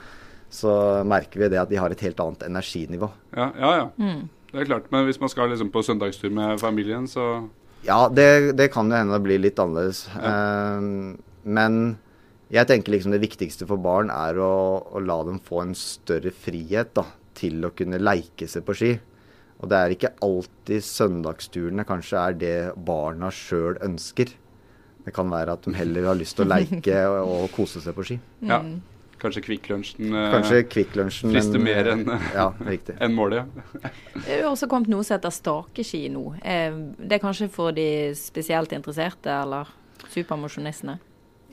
så, 0.49 0.71
merker 1.07 1.43
vi 1.43 1.51
det 1.51 1.59
at 1.61 1.71
de 1.71 1.79
har 1.81 1.91
et 1.91 2.05
helt 2.05 2.21
annet 2.23 2.47
energinivå. 2.47 3.09
Ja, 3.35 3.49
ja. 3.59 3.73
ja. 3.81 3.87
Mm. 3.99 4.25
Det 4.55 4.63
er 4.63 4.69
klart. 4.69 4.87
Men 4.93 5.03
hvis 5.03 5.19
man 5.19 5.31
skal 5.31 5.51
liksom 5.51 5.69
på 5.73 5.83
søndagstur 5.83 6.31
med 6.31 6.59
familien, 6.63 7.09
så 7.11 7.47
Ja, 7.85 8.07
det, 8.09 8.55
det 8.57 8.71
kan 8.73 8.87
jo 8.89 8.95
hende 8.95 9.13
det 9.13 9.25
blir 9.25 9.41
litt 9.43 9.59
annerledes. 9.59 10.05
Ja. 10.15 10.79
Uh, 10.79 11.17
men 11.43 11.97
jeg 12.53 12.69
tenker 12.69 12.95
liksom 12.95 13.11
det 13.11 13.19
viktigste 13.21 13.67
for 13.67 13.81
barn 13.81 14.09
er 14.13 14.39
å, 14.39 14.79
å 14.95 15.01
la 15.03 15.19
dem 15.27 15.41
få 15.43 15.59
en 15.65 15.75
større 15.77 16.31
frihet 16.31 16.95
da, 16.95 17.03
til 17.35 17.67
å 17.67 17.73
kunne 17.75 17.99
leike 17.99 18.47
seg 18.47 18.63
på 18.65 18.77
ski. 18.79 18.93
Og 19.59 19.69
det 19.71 19.77
er 19.77 19.93
ikke 19.93 20.13
alltid 20.23 20.87
søndagsturene 20.87 21.85
kanskje 21.87 22.23
er 22.23 22.39
det 22.39 22.57
barna 22.87 23.31
sjøl 23.33 23.77
ønsker. 23.83 24.31
Det 25.05 25.13
kan 25.13 25.29
være 25.29 25.53
at 25.53 25.67
de 25.67 25.75
heller 25.77 26.09
har 26.09 26.17
lyst 26.17 26.39
til 26.39 26.47
å 26.47 26.53
leike 26.55 27.05
og, 27.11 27.35
og 27.35 27.53
kose 27.55 27.83
seg 27.83 27.97
på 27.97 28.07
ski. 28.07 28.19
Ja. 28.47 28.63
Kanskje 29.21 29.41
Kvikk 29.45 29.69
Lunsjen 29.71 30.13
eh, 30.15 31.33
frister 31.33 31.61
mer 31.61 31.89
enn 31.93 32.03
ja, 32.33 32.49
en 33.05 33.15
målet. 33.15 33.49
Det 34.15 34.39
er 34.39 34.47
også 34.49 34.69
kommet 34.71 34.91
noe 34.91 35.05
som 35.05 35.17
heter 35.17 35.33
stakeski 35.33 36.05
nå. 36.13 36.27
Eh, 36.43 36.75
det 36.99 37.17
er 37.17 37.23
kanskje 37.23 37.49
for 37.51 37.75
de 37.75 37.87
spesielt 38.19 38.75
interesserte, 38.75 39.31
eller 39.31 39.71
supermosjonistene? 40.11 40.97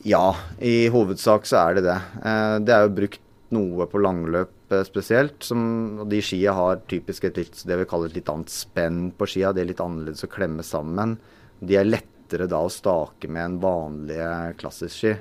Ja, 0.03 0.33
i 0.59 0.89
hovedsak 0.91 1.47
så 1.47 1.61
er 1.63 1.79
det 1.79 1.87
det. 1.87 1.99
Eh, 2.25 2.57
det 2.67 2.75
er 2.75 2.87
jo 2.89 2.97
brukt 2.99 3.23
noe 3.53 3.87
på 3.87 4.01
langløp 4.01 4.75
spesielt. 4.89 5.43
Som, 5.45 5.63
og 6.03 6.09
de 6.11 6.23
skia 6.25 6.55
har 6.57 6.83
typisk 6.91 7.29
et 7.29 7.39
litt, 7.39 7.65
det 7.69 7.83
vi 7.83 7.89
kaller 7.89 8.11
et 8.11 8.19
litt 8.19 8.31
annet 8.33 8.53
spenn 8.53 9.11
på 9.17 9.29
skia. 9.29 9.53
De 9.55 9.63
er 9.63 9.69
litt 9.71 9.83
annerledes 9.85 10.25
å 10.27 10.33
klemme 10.33 10.65
sammen. 10.67 11.19
De 11.63 11.77
er 11.79 11.87
lettere 11.87 12.49
da 12.51 12.63
å 12.65 12.73
stake 12.73 13.31
med 13.31 13.45
en 13.45 13.61
vanlig 13.63 14.25
klassisk 14.59 14.97
ski. 14.97 15.15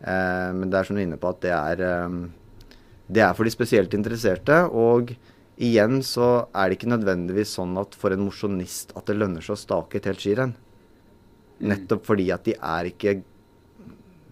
Eh, 0.00 0.50
men 0.56 0.68
det 0.70 0.78
er 0.78 0.88
som 0.88 0.96
du 0.96 1.00
er 1.00 1.06
inne 1.08 1.20
på 1.20 1.30
at 1.30 1.40
det 1.44 1.52
er, 1.54 1.82
eh, 1.86 2.18
det 3.08 3.22
er 3.24 3.34
for 3.36 3.48
de 3.48 3.54
spesielt 3.54 3.94
interesserte. 3.96 4.58
Og 4.70 5.14
igjen 5.56 6.02
så 6.04 6.48
er 6.52 6.68
det 6.68 6.78
ikke 6.78 6.92
nødvendigvis 6.92 7.56
sånn 7.56 7.76
at 7.80 7.96
for 7.96 8.12
en 8.12 8.26
mosjonist 8.26 8.92
at 8.96 9.08
det 9.08 9.16
lønner 9.16 9.44
seg 9.44 9.56
å 9.56 9.62
stake 9.62 10.00
et 10.00 10.08
helt 10.10 10.22
skirenn. 10.22 10.56
Mm. 11.56 11.70
Nettopp 11.72 12.04
fordi 12.04 12.28
at 12.34 12.44
de 12.44 12.52
er 12.60 12.90
ikke 12.90 13.22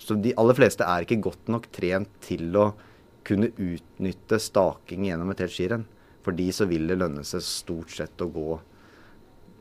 Så 0.05 0.19
de 0.21 0.35
aller 0.37 0.57
fleste 0.59 0.85
er 0.85 1.05
ikke 1.05 1.23
godt 1.23 1.49
nok 1.49 1.71
trent 1.73 2.11
til 2.21 2.51
å 2.61 2.75
kunne 3.25 3.47
utnytte 3.57 4.37
staking 4.43 5.07
gjennom 5.07 5.31
et 5.33 5.39
helt 5.41 5.55
skirenn. 5.55 5.87
For 6.27 6.37
de 6.37 6.51
så 6.53 6.67
vil 6.69 6.91
det 6.91 6.99
lønne 6.99 7.23
seg 7.25 7.41
stort 7.47 7.95
sett 7.95 8.21
å 8.21 8.29
gå 8.29 8.59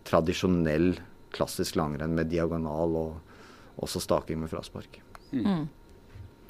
tradisjonell, 0.04 0.98
klassisk 1.32 1.78
langrenn 1.80 2.18
med 2.18 2.28
diagonal 2.34 2.98
og 3.00 3.86
også 3.86 4.02
staking 4.04 4.42
med 4.42 4.52
fraspark. 4.52 5.00
Mm. 5.32 5.70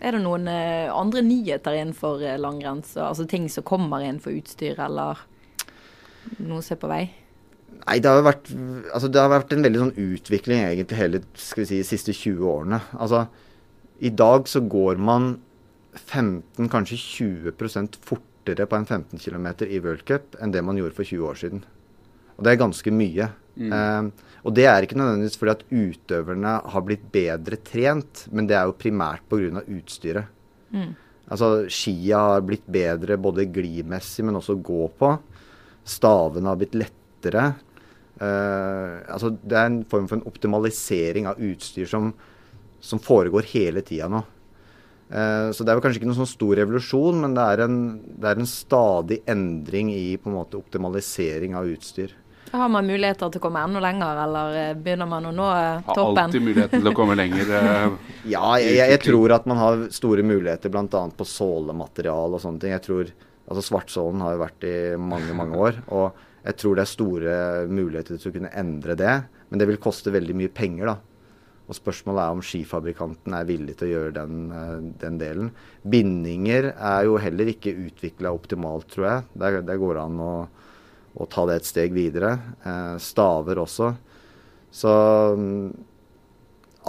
Er 0.04 0.18
det 0.18 0.24
noen 0.26 0.50
eh, 0.52 0.92
andre 0.92 1.24
nyheter 1.24 1.78
innenfor 1.80 2.24
eh, 2.26 2.40
langrenn? 2.42 2.84
Altså 3.00 3.26
ting 3.30 3.48
som 3.52 3.64
kommer 3.68 4.04
inn 4.04 4.20
for 4.24 4.36
utstyr, 4.36 4.76
eller 4.84 5.22
noe 6.44 6.64
som 6.64 6.76
er 6.76 6.82
på 6.82 6.92
vei? 6.92 7.04
Nei, 7.84 7.98
det 8.04 8.12
har, 8.12 8.22
vært, 8.24 8.52
altså 8.96 9.10
det 9.12 9.20
har 9.20 9.32
vært 9.32 9.56
en 9.56 9.64
veldig 9.66 9.80
sånn 9.82 9.96
utvikling 10.00 10.62
egentlig 10.64 11.00
hele 11.00 11.24
skal 11.40 11.64
vi 11.64 11.70
si, 11.70 11.80
de 11.82 11.88
siste 11.88 12.16
20 12.16 12.44
årene. 12.48 12.80
Altså, 12.96 13.26
I 14.04 14.12
dag 14.14 14.48
så 14.52 14.62
går 14.64 15.00
man 15.04 15.34
15, 15.96 16.70
kanskje 16.72 17.00
20% 17.00 17.98
fortere 18.04 18.68
på 18.70 18.80
en 18.80 18.88
15 18.88 19.20
km 19.20 19.50
i 19.68 19.82
World 19.84 20.06
Cup 20.08 20.38
enn 20.40 20.54
det 20.56 20.64
man 20.66 20.80
gjorde 20.80 20.98
for 21.00 21.08
20 21.08 21.32
år 21.32 21.40
siden. 21.40 21.64
Og 22.38 22.46
det 22.46 22.54
er 22.54 22.62
ganske 22.62 22.94
mye. 22.94 23.30
Mm. 23.54 23.70
Uh, 23.70 24.32
og 24.44 24.56
det 24.58 24.66
er 24.68 24.84
ikke 24.84 24.98
nødvendigvis 25.00 25.38
fordi 25.40 25.54
at 25.54 25.68
utøverne 25.70 26.54
har 26.74 26.86
blitt 26.86 27.06
bedre 27.14 27.60
trent, 27.64 28.26
men 28.34 28.50
det 28.50 28.58
er 28.58 28.68
jo 28.68 28.80
primært 28.80 29.24
pga. 29.30 29.64
utstyret. 29.64 30.28
Mm. 30.74 30.94
Altså 31.32 31.52
skia 31.72 32.20
har 32.34 32.44
blitt 32.44 32.66
bedre 32.68 33.18
både 33.18 33.48
glimessig, 33.54 34.26
men 34.26 34.36
også 34.36 34.58
gå 34.60 34.90
på. 35.00 35.14
Stavene 35.88 36.52
har 36.52 36.60
blitt 36.60 36.76
lettere. 36.76 37.54
Uh, 38.20 39.00
altså 39.10 39.34
det 39.42 39.58
er 39.58 39.70
en 39.70 39.82
form 39.90 40.08
for 40.10 40.20
en 40.20 40.28
optimalisering 40.30 41.28
av 41.28 41.40
utstyr 41.42 41.88
som, 41.90 42.12
som 42.84 43.02
foregår 43.02 43.48
hele 43.56 43.82
tida 43.86 44.10
nå. 44.12 44.22
Uh, 45.14 45.54
så 45.54 45.64
det 45.64 45.72
er 45.72 45.78
vel 45.78 45.84
kanskje 45.86 46.02
ikke 46.02 46.10
noen 46.10 46.20
sånn 46.24 46.34
stor 46.34 46.58
revolusjon, 46.60 47.24
men 47.24 47.36
det 47.38 47.48
er, 47.54 47.64
en, 47.66 47.80
det 48.20 48.30
er 48.30 48.42
en 48.42 48.50
stadig 48.50 49.22
endring 49.30 49.92
i 49.94 50.18
på 50.18 50.32
en 50.32 50.38
måte 50.40 50.60
optimalisering 50.60 51.56
av 51.58 51.70
utstyr. 51.70 52.16
Har 52.54 52.70
man 52.70 52.86
muligheter 52.86 53.32
til 53.34 53.42
å 53.42 53.44
komme 53.44 53.64
enda 53.66 53.82
lenger, 53.82 54.20
eller 54.28 54.58
eh, 54.60 54.74
begynner 54.78 55.10
man 55.10 55.26
å 55.26 55.32
nå 55.34 55.48
eh, 55.58 55.88
toppen? 55.88 56.18
Har 56.20 56.28
alltid 56.28 56.46
muligheten 56.46 56.84
til 56.84 56.92
å 56.92 56.96
komme 56.98 57.16
lenger. 57.18 57.54
ja, 58.36 58.44
jeg, 58.62 58.76
jeg, 58.78 59.00
tror 59.08 59.34
at 59.40 59.48
man 59.50 59.62
har 59.62 59.88
store 59.96 60.26
muligheter 60.26 60.74
bl.a. 60.74 61.06
på 61.18 61.28
sålematerial 61.28 62.38
og 62.38 62.44
sånne 62.44 62.62
ting. 62.62 62.76
Jeg 62.76 62.86
tror, 62.86 63.10
altså 63.48 63.66
Svartsålen 63.72 64.22
har 64.22 64.36
jo 64.36 64.44
vært 64.46 64.70
i 64.70 64.76
mange, 65.02 65.34
mange 65.38 65.66
år. 65.70 65.82
og 65.90 66.30
jeg 66.44 66.60
tror 66.60 66.76
det 66.76 66.84
er 66.84 66.92
store 66.92 67.36
muligheter 67.72 68.20
til 68.20 68.32
å 68.32 68.36
kunne 68.36 68.52
endre 68.60 68.98
det, 69.00 69.14
men 69.50 69.62
det 69.62 69.68
vil 69.70 69.80
koste 69.82 70.12
veldig 70.12 70.36
mye 70.36 70.52
penger. 70.52 70.92
da. 70.92 70.96
Og 71.64 71.78
Spørsmålet 71.78 72.20
er 72.24 72.36
om 72.36 72.44
skifabrikanten 72.44 73.36
er 73.38 73.48
villig 73.48 73.78
til 73.80 73.88
å 73.88 73.94
gjøre 73.94 74.16
den, 74.18 74.52
eh, 74.52 74.80
den 75.00 75.20
delen. 75.22 75.52
Bindinger 75.88 76.74
er 76.76 77.06
jo 77.08 77.16
heller 77.18 77.48
ikke 77.48 77.76
utvikla 77.88 78.34
optimalt, 78.36 78.90
tror 78.92 79.08
jeg. 79.08 79.24
Der, 79.40 79.62
der 79.62 79.80
går 79.80 79.96
det 79.96 80.04
an 80.04 80.20
å 80.20 80.34
og 81.14 81.30
ta 81.32 81.46
det 81.50 81.60
et 81.60 81.70
steg 81.70 81.96
videre. 81.96 82.36
Eh, 82.66 82.96
staver 83.02 83.62
også. 83.62 83.92
Så 84.74 84.94
mm, 85.38 85.68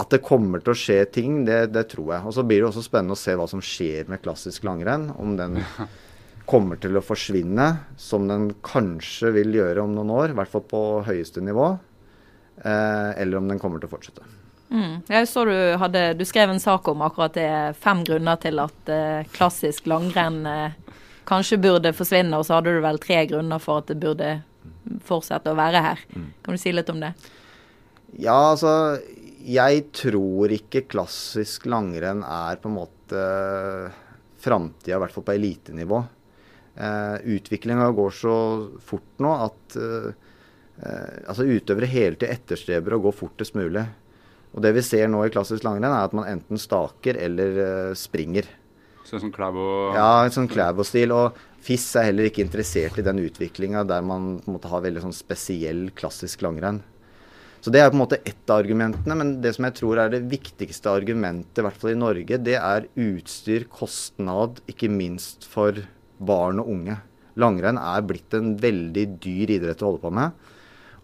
at 0.01 0.11
det 0.11 0.23
kommer 0.25 0.63
til 0.63 0.73
å 0.73 0.79
skje 0.79 0.97
ting, 1.13 1.43
det, 1.47 1.69
det, 1.75 1.85
tror 1.93 2.15
jeg. 2.15 2.25
Og 2.27 2.35
så 2.35 2.43
blir 2.47 2.63
det 2.63 2.69
også 2.71 2.83
spennende 2.83 3.15
å 3.15 3.19
se 3.19 3.35
hva 3.37 3.47
som 3.47 3.61
skjer 3.63 4.09
med 4.11 4.23
klassisk 4.23 4.65
langrenn. 4.67 5.07
Om 5.15 5.35
den 5.39 5.59
kommer 6.49 6.79
til 6.81 6.97
å 6.97 7.03
forsvinne, 7.05 7.69
som 8.01 8.27
den 8.29 8.49
kanskje 8.65 9.31
vil 9.37 9.55
gjøre 9.55 9.85
om 9.85 9.93
noen 9.95 10.13
år. 10.15 10.33
I 10.33 10.39
hvert 10.41 10.51
fall 10.51 10.65
på 10.67 10.81
høyeste 11.07 11.43
nivå. 11.45 11.75
Eh, 12.63 13.11
eller 13.21 13.39
om 13.39 13.47
den 13.51 13.61
kommer 13.61 13.79
til 13.81 13.91
å 13.91 13.95
fortsette. 13.95 14.25
Mm. 14.73 15.05
Jeg 15.07 15.27
så 15.29 15.45
du, 15.45 15.55
hadde, 15.77 16.01
du 16.17 16.25
skrev 16.25 16.49
en 16.51 16.59
sak 16.59 16.87
om 16.89 17.03
akkurat 17.05 17.37
det. 17.37 17.51
Fem 17.79 18.01
grunner 18.07 18.39
til 18.41 18.59
at 18.63 18.91
eh, 18.91 19.27
klassisk 19.35 19.87
langrenn 19.91 20.41
eh, 20.49 20.95
kanskje 21.27 21.61
burde 21.61 21.93
forsvinne, 21.95 22.37
og 22.37 22.47
så 22.47 22.57
hadde 22.57 22.75
du 22.75 22.83
vel 22.83 22.99
tre 23.01 23.23
grunner 23.29 23.61
for 23.61 23.81
at 23.81 23.91
det 23.91 23.99
burde 24.01 24.31
fortsette 25.05 25.51
å 25.51 25.57
være 25.57 25.83
her. 25.85 26.03
Kan 26.45 26.57
du 26.57 26.61
si 26.61 26.73
litt 26.73 26.89
om 26.93 27.01
det? 27.03 27.13
Ja, 28.15 28.53
altså 28.53 29.01
Jeg 29.45 29.89
tror 29.93 30.53
ikke 30.55 30.87
klassisk 30.89 31.67
langrenn 31.69 32.23
er 32.25 32.57
på 32.61 32.71
en 32.71 32.77
måte 32.79 33.25
framtida, 34.41 34.95
i 34.95 35.01
hvert 35.03 35.13
fall 35.13 35.25
på 35.25 35.35
elitenivå. 35.35 36.03
Uh, 36.75 37.17
Utviklinga 37.35 37.91
går 37.95 38.15
så 38.17 38.37
fort 38.83 39.21
nå 39.23 39.31
at 39.45 39.77
uh, 39.79 40.09
uh, 40.81 41.13
altså 41.29 41.45
utøvere 41.45 41.87
hele 41.87 42.17
tiden 42.17 42.33
etterstreber 42.35 42.97
å 42.97 43.03
gå 43.05 43.13
fortest 43.15 43.55
mulig. 43.55 43.85
Og 44.55 44.63
det 44.63 44.71
vi 44.77 44.83
ser 44.87 45.09
nå 45.11 45.19
i 45.25 45.31
klassisk 45.33 45.65
langrenn, 45.67 45.91
er 45.91 46.07
at 46.07 46.15
man 46.15 46.29
enten 46.31 46.59
staker 46.59 47.17
eller 47.19 47.57
eh, 47.59 47.95
springer. 47.99 48.47
Så 49.05 49.19
sånn 49.21 49.33
Klæbo 49.33 49.93
Ja, 49.93 50.25
sånn 50.33 50.49
Klæbo-stil. 50.49 51.13
Og 51.13 51.37
FIS 51.65 51.85
er 51.99 52.09
heller 52.09 52.29
ikke 52.29 52.43
interessert 52.45 52.97
i 52.99 53.05
den 53.05 53.21
utviklinga 53.23 53.85
der 53.87 54.03
man 54.05 54.39
på 54.45 54.57
en 54.57 54.71
har 54.71 54.83
veldig 54.85 55.05
sånn 55.05 55.15
spesiell 55.15 55.87
klassisk 55.97 56.45
langrenn. 56.45 56.81
Så 57.65 57.71
det 57.73 57.81
er 57.81 57.89
på 57.89 57.97
en 57.97 58.03
måte 58.03 58.19
ett 58.29 58.51
av 58.53 58.59
argumentene, 58.61 59.15
men 59.17 59.29
det 59.41 59.55
som 59.55 59.65
jeg 59.65 59.73
tror 59.79 59.97
er 59.97 60.11
det 60.13 60.27
viktigste 60.29 60.91
argumentet, 60.91 61.57
i 61.57 61.63
hvert 61.65 61.79
fall 61.81 61.95
i 61.95 61.97
Norge, 61.97 62.37
det 62.37 62.59
er 62.59 62.85
utstyr, 62.93 63.65
kostnad, 63.73 64.59
ikke 64.69 64.89
minst 64.93 65.47
for 65.49 65.79
barn 66.21 66.61
og 66.61 66.69
unge. 66.75 66.99
Langrenn 67.41 67.79
er 67.81 68.05
blitt 68.05 68.37
en 68.37 68.53
veldig 68.61 69.07
dyr 69.23 69.55
idrett 69.57 69.81
å 69.81 69.89
holde 69.89 70.03
på 70.03 70.13
med. 70.13 70.37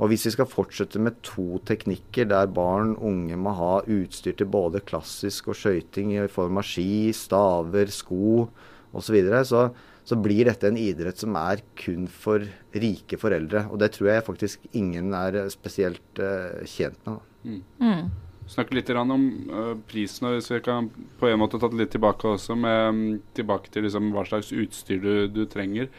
Og 0.01 0.09
hvis 0.09 0.25
vi 0.25 0.33
skal 0.33 0.49
fortsette 0.49 0.99
med 0.99 1.19
to 1.25 1.59
teknikker 1.67 2.25
der 2.31 2.49
barn 2.49 2.95
og 2.95 3.05
unge 3.11 3.37
må 3.37 3.53
ha 3.53 3.73
utstyr 3.85 4.33
til 4.39 4.49
både 4.49 4.81
klassisk 4.81 5.51
og 5.53 5.59
skøyting 5.59 6.15
i 6.15 6.25
form 6.31 6.57
av 6.57 6.65
ski, 6.65 7.13
staver, 7.13 7.93
sko 7.93 8.47
osv., 8.91 9.05
så, 9.05 9.13
videre, 9.13 9.45
så 9.47 9.69
så 10.03 10.17
blir 10.17 10.47
dette 10.49 10.67
en 10.67 10.79
idrett 10.79 11.21
som 11.21 11.35
er 11.39 11.61
kun 11.77 12.07
for 12.09 12.43
rike 12.73 13.19
foreldre. 13.21 13.67
Og 13.71 13.79
det 13.81 13.93
tror 13.95 14.11
jeg 14.11 14.25
faktisk 14.27 14.65
ingen 14.77 15.13
er 15.17 15.43
spesielt 15.53 16.21
uh, 16.21 16.63
tjent 16.67 16.99
med. 17.07 17.21
Mm. 17.45 17.61
Mm. 17.81 18.09
Snakke 18.51 18.75
litt 18.75 18.89
om 18.97 19.27
uh, 19.53 19.75
prisen, 19.87 20.27
og 20.27 20.35
hvis 20.35 20.51
vi 20.51 20.61
kan 20.65 20.89
på 21.21 21.29
en 21.29 21.39
måte 21.39 21.61
ta 21.61 21.69
det 21.71 21.79
litt 21.79 21.93
tilbake 21.93 22.33
også, 22.33 22.57
med, 22.59 22.81
um, 22.89 23.03
tilbake 23.37 23.71
til 23.71 23.87
liksom, 23.87 24.11
hva 24.15 24.25
slags 24.27 24.51
utstyr 24.51 25.01
du, 25.03 25.13
du 25.31 25.45
trenger. 25.49 25.91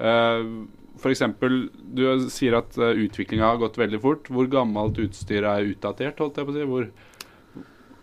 Uh, 0.00 0.64
F.eks. 1.00 1.22
du 1.96 2.02
sier 2.30 2.58
at 2.58 2.76
uh, 2.76 2.92
utviklinga 2.92 3.54
har 3.54 3.62
gått 3.62 3.78
veldig 3.80 4.00
fort. 4.02 4.28
Hvor 4.28 4.50
gammelt 4.52 5.00
utstyr 5.00 5.48
er 5.48 5.70
utdatert? 5.72 6.20
holdt 6.20 6.36
jeg 6.36 6.48
på 6.48 6.52
å 6.52 6.58
si? 6.58 6.66
Hvor, 6.68 6.90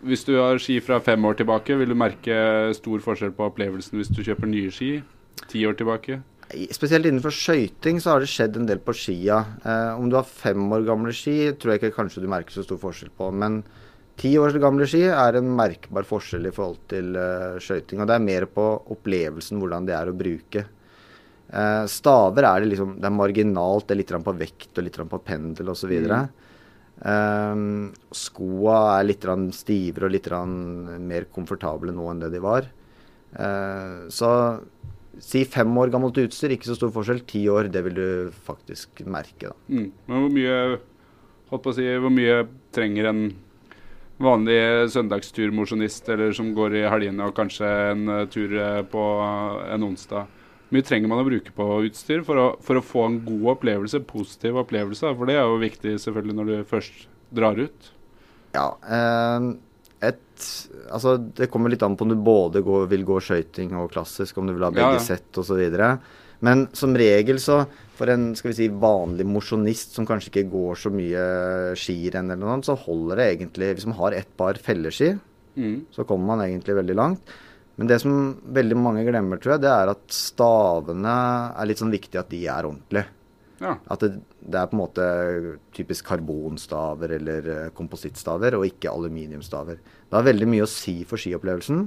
hvis 0.08 0.26
du 0.26 0.34
har 0.38 0.58
ski 0.62 0.80
fra 0.82 0.98
fem 1.02 1.24
år 1.26 1.38
tilbake, 1.38 1.78
vil 1.78 1.94
du 1.94 1.98
merke 1.98 2.34
stor 2.76 3.04
forskjell 3.06 3.32
på 3.38 3.46
opplevelsen 3.48 3.98
hvis 3.98 4.10
du 4.10 4.24
kjøper 4.26 4.50
nye 4.50 4.74
ski? 4.74 4.98
ti 5.46 5.64
år 5.66 5.76
tilbake? 5.78 6.20
Spesielt 6.72 7.04
innenfor 7.04 7.34
skøyting 7.34 7.98
så 8.00 8.14
har 8.14 8.24
det 8.24 8.30
skjedd 8.32 8.56
en 8.56 8.68
del 8.68 8.80
på 8.80 8.94
skia. 8.96 9.42
Eh, 9.68 9.98
om 9.98 10.08
du 10.08 10.16
har 10.16 10.24
fem 10.28 10.62
år 10.72 10.86
gamle 10.86 11.12
ski, 11.16 11.52
tror 11.52 11.74
jeg 11.74 11.82
ikke 11.82 11.98
kanskje 11.98 12.24
du 12.24 12.30
merker 12.32 12.56
så 12.56 12.64
stor 12.64 12.80
forskjell 12.80 13.12
på. 13.18 13.28
Men 13.36 13.60
ti 14.18 14.32
år 14.40 14.56
gamle 14.62 14.88
ski 14.88 15.04
er 15.12 15.38
en 15.38 15.52
merkbar 15.58 16.08
forskjell 16.08 16.48
i 16.48 16.54
forhold 16.54 16.80
til 16.90 17.12
eh, 17.20 17.60
skøyting. 17.60 18.00
Og 18.00 18.08
det 18.08 18.16
er 18.16 18.24
mer 18.24 18.48
på 18.48 18.66
opplevelsen, 18.96 19.60
hvordan 19.60 19.88
det 19.88 19.96
er 19.98 20.08
å 20.08 20.16
bruke. 20.16 20.64
Eh, 21.48 21.84
staver 21.88 22.44
er 22.44 22.60
det 22.60 22.74
liksom 22.74 22.98
Det 23.00 23.08
er 23.08 23.14
marginalt. 23.14 23.86
Det 23.88 23.94
er 23.94 24.02
litt 24.02 24.12
på 24.24 24.36
vekt 24.36 24.78
og 24.78 24.84
litt 24.84 24.98
på 24.98 25.24
pendel 25.24 25.72
osv. 25.72 25.94
Mm. 26.04 26.28
Eh, 27.12 27.62
skoa 28.12 28.98
er 28.98 29.08
litt 29.08 29.24
stivere 29.56 30.08
og 30.08 30.12
litt 30.12 30.28
mer 31.00 31.28
komfortable 31.32 31.92
nå 31.92 32.10
enn 32.10 32.20
det 32.20 32.32
de 32.34 32.42
var. 32.44 32.68
Eh, 33.32 34.08
så 34.08 34.60
Si 35.18 35.42
fem 35.50 35.72
år 35.82 35.90
gammelt 35.90 36.18
utstyr, 36.22 36.52
ikke 36.54 36.68
så 36.70 36.76
stor 36.78 36.92
forskjell. 36.94 37.24
Ti 37.26 37.40
år, 37.50 37.72
det 37.74 37.82
vil 37.88 37.96
du 37.96 38.30
faktisk 38.46 39.00
merke. 39.02 39.50
Mm. 39.66 39.90
Men 40.06 40.22
hvor 40.22 40.30
mye, 40.30 40.58
holdt 41.50 41.64
på 41.64 41.72
å 41.72 41.74
si, 41.74 41.86
hvor 41.98 42.12
mye 42.14 42.36
trenger 42.70 43.08
en 43.10 43.22
vanlig 44.22 44.60
søndagsturmosjonist, 44.94 46.06
eller 46.14 46.30
som 46.38 46.52
går 46.54 46.78
i 46.78 46.86
helgene 46.86 47.26
og 47.26 47.34
kanskje 47.34 47.66
en 47.66 48.06
uh, 48.06 48.24
tur 48.30 48.54
uh, 48.54 48.82
på 48.86 49.04
uh, 49.18 49.66
en 49.74 49.88
onsdag? 49.90 50.37
Mye 50.74 50.84
trenger 50.84 51.08
man 51.08 51.22
å 51.22 51.28
bruke 51.28 51.52
på 51.56 51.66
utstyr 51.86 52.24
for 52.26 52.40
å, 52.40 52.48
for 52.64 52.76
å, 52.76 52.84
få 52.84 53.06
en 53.06 53.22
god 53.24 53.54
opplevelse, 53.54 54.02
positiv 54.08 54.58
opplevelse? 54.60 55.14
For 55.16 55.30
det 55.30 55.38
er 55.38 55.46
jo 55.48 55.62
viktig 55.62 55.94
selvfølgelig 56.02 56.36
når 56.36 56.50
du 56.50 56.68
først 56.68 57.06
drar 57.34 57.60
ut. 57.60 57.90
Ja, 58.56 58.68
eh, 58.84 59.50
et 60.10 60.24
Altså, 60.88 61.16
det 61.18 61.48
kommer 61.50 61.72
litt 61.72 61.82
an 61.82 61.96
på 61.98 62.06
om 62.06 62.12
du 62.12 62.20
både 62.22 62.60
går, 62.62 62.84
vil 62.92 63.02
gå 63.04 63.16
skøyting 63.26 63.72
og 63.74 63.90
klassisk, 63.90 64.36
om 64.38 64.46
du 64.46 64.52
vil 64.54 64.62
ha 64.62 64.70
begge 64.70 64.92
ja, 64.94 65.00
ja. 65.00 65.02
sett 65.02 65.40
osv. 65.40 65.58
Men 66.46 66.68
som 66.78 66.94
regel 66.96 67.40
så, 67.42 67.64
for 67.98 68.12
en 68.12 68.30
skal 68.38 68.52
vi 68.52 68.56
si, 68.60 68.68
vanlig 68.70 69.26
mosjonist 69.26 69.96
som 69.98 70.06
kanskje 70.06 70.30
ikke 70.30 70.52
går 70.52 70.78
så 70.78 70.92
mye 70.94 71.24
skirenn 71.78 72.30
eller 72.30 72.44
noe, 72.44 72.60
så 72.62 72.78
holder 72.78 73.18
det 73.18 73.26
egentlig 73.32 73.72
Hvis 73.74 73.88
man 73.90 73.98
har 73.98 74.16
ett 74.20 74.30
par 74.38 74.60
felleski, 74.62 75.16
mm. 75.58 75.76
så 75.94 76.06
kommer 76.06 76.36
man 76.36 76.46
egentlig 76.46 76.78
veldig 76.78 76.98
langt. 77.00 77.34
Men 77.78 77.90
det 77.90 78.00
som 78.02 78.14
veldig 78.54 78.76
mange 78.78 79.04
glemmer, 79.06 79.38
tror 79.38 79.54
jeg, 79.54 79.62
det 79.62 79.70
er 79.70 79.92
at 79.92 80.02
stavene 80.14 81.14
er 81.54 81.70
litt 81.70 81.78
sånn 81.78 81.94
viktig 81.94 82.18
at 82.18 82.30
de 82.32 82.42
er 82.50 82.66
ordentlige. 82.66 83.06
Ja. 83.62 83.76
At 83.90 84.02
det, 84.02 84.10
det, 84.38 84.58
er 84.58 84.68
på 84.70 84.76
en 84.76 84.82
måte 84.82 85.06
typisk 85.74 86.06
karbonstaver 86.10 87.14
eller 87.16 87.48
uh, 87.48 87.62
komposittstaver, 87.74 88.58
og 88.58 88.66
ikke 88.66 88.90
aluminiumstaver. 88.90 89.78
Det 89.78 90.18
har 90.18 90.26
veldig 90.26 90.50
mye 90.50 90.66
å 90.66 90.70
si 90.70 91.00
for 91.06 91.22
skiopplevelsen. 91.22 91.86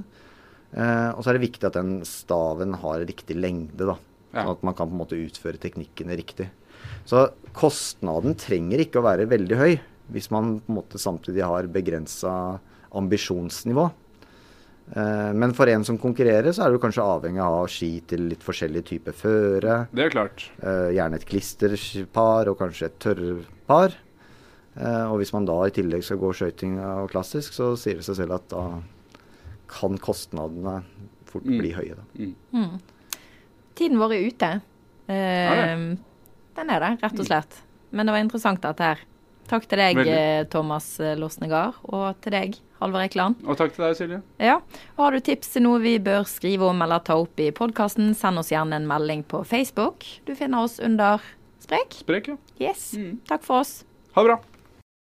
Eh, 0.72 1.10
og 1.12 1.20
så 1.20 1.30
er 1.30 1.36
det 1.36 1.44
viktig 1.44 1.68
at 1.68 1.76
den 1.76 1.98
staven 2.08 2.76
har 2.80 3.04
riktig 3.04 3.36
lengde, 3.36 3.84
da. 3.90 3.96
Ja. 4.32 4.44
Sånn 4.46 4.54
at 4.54 4.62
man 4.64 4.76
kan 4.76 4.88
på 4.88 4.96
en 4.96 5.02
måte 5.02 5.20
utføre 5.20 5.60
teknikkene 5.60 6.16
riktig. 6.16 6.48
Så 7.08 7.26
kostnaden 7.56 8.36
trenger 8.40 8.80
ikke 8.80 9.02
å 9.02 9.06
være 9.06 9.28
veldig 9.30 9.58
høy 9.60 9.72
hvis 10.12 10.30
man 10.32 10.56
på 10.64 10.72
en 10.72 10.78
måte 10.80 11.00
samtidig 11.00 11.44
har 11.46 11.68
begrensa 11.72 12.32
ambisjonsnivå. 12.96 13.86
Eh, 14.90 15.32
men 15.38 15.54
for 15.56 15.70
en 15.70 15.84
som 15.86 15.98
konkurrerer, 16.00 16.50
så 16.52 16.66
er 16.66 16.74
du 16.74 16.80
kanskje 16.82 17.04
avhengig 17.04 17.42
av 17.44 17.68
ski 17.70 17.90
til 18.08 18.26
litt 18.32 18.42
forskjellige 18.44 18.88
typer 18.90 19.16
føre. 19.16 19.76
Det 19.94 20.06
er 20.06 20.14
klart. 20.14 20.48
Eh, 20.60 20.92
gjerne 20.96 21.20
et 21.20 21.28
klisterpar 21.28 22.50
og 22.50 22.58
kanskje 22.60 22.90
et 22.90 22.98
tørrpar. 23.02 23.96
Eh, 24.74 25.04
og 25.06 25.18
hvis 25.20 25.32
man 25.36 25.46
da 25.48 25.58
i 25.66 25.74
tillegg 25.74 26.04
skal 26.04 26.20
gå 26.20 26.32
skøyting 26.36 26.78
og 26.80 27.12
klassisk, 27.12 27.54
så 27.56 27.72
sier 27.78 28.00
det 28.00 28.08
seg 28.08 28.22
selv 28.22 28.38
at 28.38 28.48
da 28.52 28.66
kan 29.72 29.96
kostnadene 30.00 30.80
fort 31.28 31.48
mm. 31.48 31.56
bli 31.60 31.72
høye. 31.76 31.96
Mm. 32.18 32.34
Mm. 32.52 32.74
Tiden 33.78 34.00
vår 34.00 34.16
er 34.16 34.26
ute. 34.28 34.50
Eh, 35.12 35.86
den 36.58 36.74
er 36.74 36.84
det, 36.84 36.92
rett 37.04 37.22
og 37.22 37.28
slett. 37.28 37.62
Men 37.92 38.08
det 38.08 38.14
var 38.16 38.24
interessant 38.24 38.64
dette 38.64 38.92
her. 38.92 39.00
Takk 39.50 39.66
til 39.68 39.80
deg, 39.82 39.98
Veldig. 39.98 40.50
Thomas 40.52 40.86
Losnegard, 41.18 41.80
og 41.84 42.20
til 42.24 42.32
deg, 42.34 42.54
Halvor 42.80 43.04
Ekeland. 43.04 43.42
Og 43.46 43.58
takk 43.60 43.74
til 43.76 43.84
deg, 43.84 43.96
Silje. 43.98 44.20
Ja. 44.40 44.58
Og 44.96 45.04
har 45.04 45.16
du 45.16 45.24
tips 45.26 45.52
til 45.54 45.66
noe 45.66 45.80
vi 45.82 45.96
bør 46.02 46.24
skrive 46.30 46.70
om 46.70 46.80
eller 46.82 47.02
ta 47.04 47.18
opp 47.20 47.42
i 47.42 47.50
podkasten, 47.54 48.14
send 48.18 48.40
oss 48.40 48.52
gjerne 48.54 48.78
en 48.80 48.88
melding 48.88 49.26
på 49.28 49.42
Facebook. 49.48 50.06
Du 50.26 50.34
finner 50.38 50.64
oss 50.64 50.78
under 50.82 51.20
Sprek. 51.62 52.00
Sprek, 52.02 52.32
ja. 52.32 52.38
Yes. 52.62 52.92
Mm. 52.98 53.20
Takk 53.28 53.44
for 53.46 53.62
oss. 53.62 53.82
Ha 54.16 54.24
det 54.24 54.32
bra. 54.32 54.51